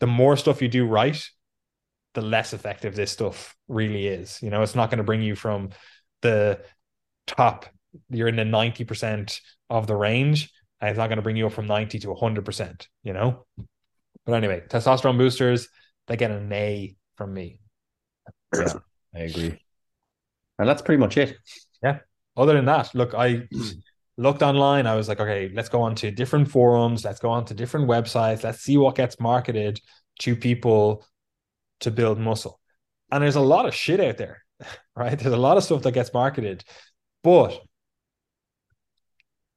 [0.00, 1.24] the more stuff you do right,
[2.16, 4.42] the less effective this stuff really is.
[4.42, 5.68] You know, it's not going to bring you from
[6.22, 6.60] the
[7.26, 7.66] top,
[8.08, 9.38] you're in the 90%
[9.68, 10.50] of the range
[10.80, 13.44] and it's not going to bring you up from 90 to 100%, you know?
[14.24, 15.68] But anyway, testosterone boosters,
[16.06, 17.60] they get an A from me.
[18.54, 18.72] Yeah,
[19.14, 19.60] I agree.
[20.58, 21.36] And that's pretty much it.
[21.82, 21.98] Yeah.
[22.34, 23.46] Other than that, look, I
[24.16, 24.86] looked online.
[24.86, 27.04] I was like, okay, let's go on to different forums.
[27.04, 28.42] Let's go on to different websites.
[28.42, 29.80] Let's see what gets marketed
[30.20, 31.04] to people
[31.80, 32.60] to build muscle.
[33.10, 34.42] And there's a lot of shit out there,
[34.96, 35.18] right?
[35.18, 36.64] There's a lot of stuff that gets marketed.
[37.22, 37.60] But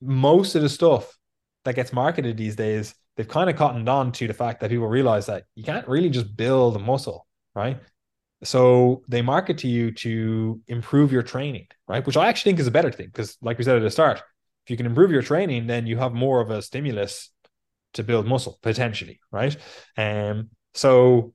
[0.02, 1.18] most of the stuff
[1.66, 4.88] that gets marketed these days, they've kind of cottoned on to the fact that people
[4.88, 7.80] realize that you can't really just build muscle, right?
[8.44, 12.06] So they market to you to improve your training, right?
[12.06, 14.20] Which I actually think is a better thing because, like we said at the start,
[14.66, 17.32] if you can improve your training, then you have more of a stimulus
[17.94, 19.56] to build muscle potentially, right?
[19.98, 21.34] Um, so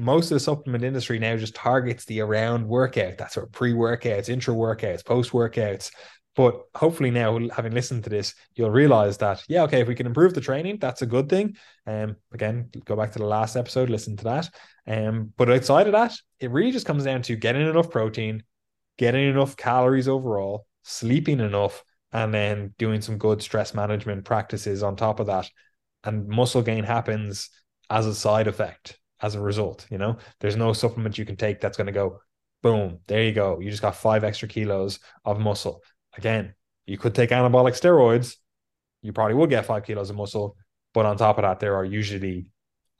[0.00, 3.72] most of the supplement industry now just targets the around workout, that sort of pre
[3.72, 5.90] workouts, intra workouts, post workouts,
[6.36, 10.06] but hopefully now, having listened to this, you'll realize that yeah, okay, if we can
[10.06, 11.56] improve the training, that's a good thing.
[11.86, 14.50] Um, again, go back to the last episode, listen to that.
[14.86, 18.44] Um, but outside of that, it really just comes down to getting enough protein,
[18.96, 21.82] getting enough calories overall, sleeping enough,
[22.12, 25.50] and then doing some good stress management practices on top of that.
[26.04, 27.50] And muscle gain happens
[27.90, 29.86] as a side effect, as a result.
[29.90, 32.20] You know, there's no supplement you can take that's going to go,
[32.62, 33.60] boom, there you go.
[33.60, 35.82] You just got five extra kilos of muscle
[36.16, 36.54] again,
[36.86, 38.36] you could take anabolic steroids,
[39.02, 40.56] you probably would get five kilos of muscle,
[40.92, 42.46] but on top of that, there are usually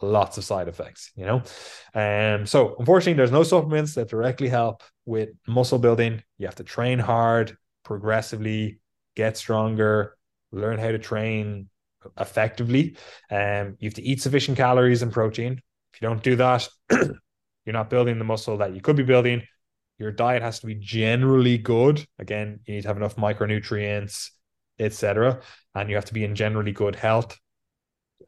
[0.00, 1.42] lots of side effects, you know?
[1.94, 6.22] Um, so unfortunately, there's no supplements that directly help with muscle building.
[6.38, 8.80] You have to train hard, progressively,
[9.16, 10.16] get stronger,
[10.52, 11.68] learn how to train
[12.18, 12.96] effectively.
[13.30, 15.60] Um, you have to eat sufficient calories and protein.
[16.00, 19.42] You don't do that, you're not building the muscle that you could be building.
[19.98, 22.04] Your diet has to be generally good.
[22.18, 24.30] Again, you need to have enough micronutrients,
[24.78, 25.40] etc.
[25.74, 27.38] And you have to be in generally good health.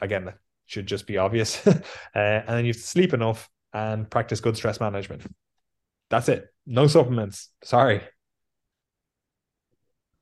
[0.00, 1.66] Again, that should just be obvious.
[1.66, 1.80] uh,
[2.14, 5.22] and then you have to sleep enough and practice good stress management.
[6.10, 6.52] That's it.
[6.66, 7.48] No supplements.
[7.64, 8.02] Sorry.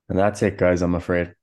[0.09, 0.83] And that's it, guys.
[0.83, 1.35] I'm afraid.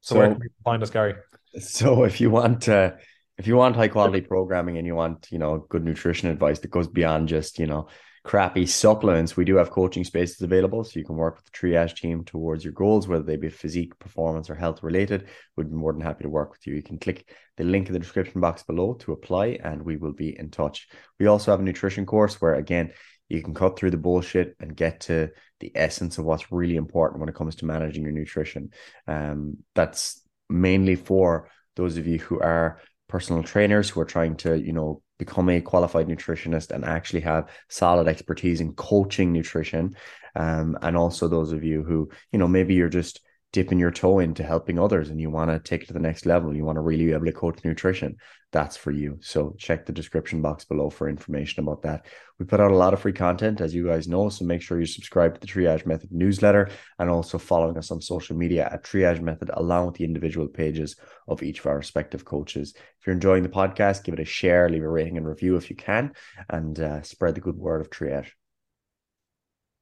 [0.00, 1.14] So, so where can we find us, Gary?
[1.60, 2.92] So if you want uh,
[3.38, 6.70] if you want high quality programming and you want you know good nutrition advice that
[6.70, 7.88] goes beyond just you know
[8.24, 10.84] crappy supplements, we do have coaching spaces available.
[10.84, 13.98] So you can work with the triage team towards your goals, whether they be physique,
[13.98, 15.28] performance, or health related.
[15.56, 16.74] We'd be more than happy to work with you.
[16.74, 20.12] You can click the link in the description box below to apply, and we will
[20.12, 20.88] be in touch.
[21.18, 22.92] We also have a nutrition course where, again,
[23.28, 25.30] you can cut through the bullshit and get to
[25.60, 28.70] the essence of what's really important when it comes to managing your nutrition.
[29.06, 32.80] Um, that's mainly for those of you who are
[33.12, 37.50] personal trainers who are trying to, you know, become a qualified nutritionist and actually have
[37.68, 39.94] solid expertise in coaching nutrition.
[40.34, 43.20] Um, and also those of you who, you know, maybe you're just
[43.52, 46.24] dipping your toe into helping others and you want to take it to the next
[46.24, 48.16] level, you want to really be able to coach nutrition,
[48.50, 49.18] that's for you.
[49.20, 52.06] So check the description box below for information about that.
[52.38, 54.30] We put out a lot of free content, as you guys know.
[54.30, 58.00] So make sure you subscribe to the Triage Method newsletter and also following us on
[58.00, 60.96] social media at Triage Method, along with the individual pages
[61.28, 62.74] of each of our respective coaches.
[62.74, 65.68] If you're enjoying the podcast, give it a share, leave a rating and review if
[65.68, 66.12] you can,
[66.48, 68.30] and uh, spread the good word of Triage.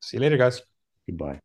[0.01, 0.63] See you later, guys.
[1.07, 1.41] Goodbye.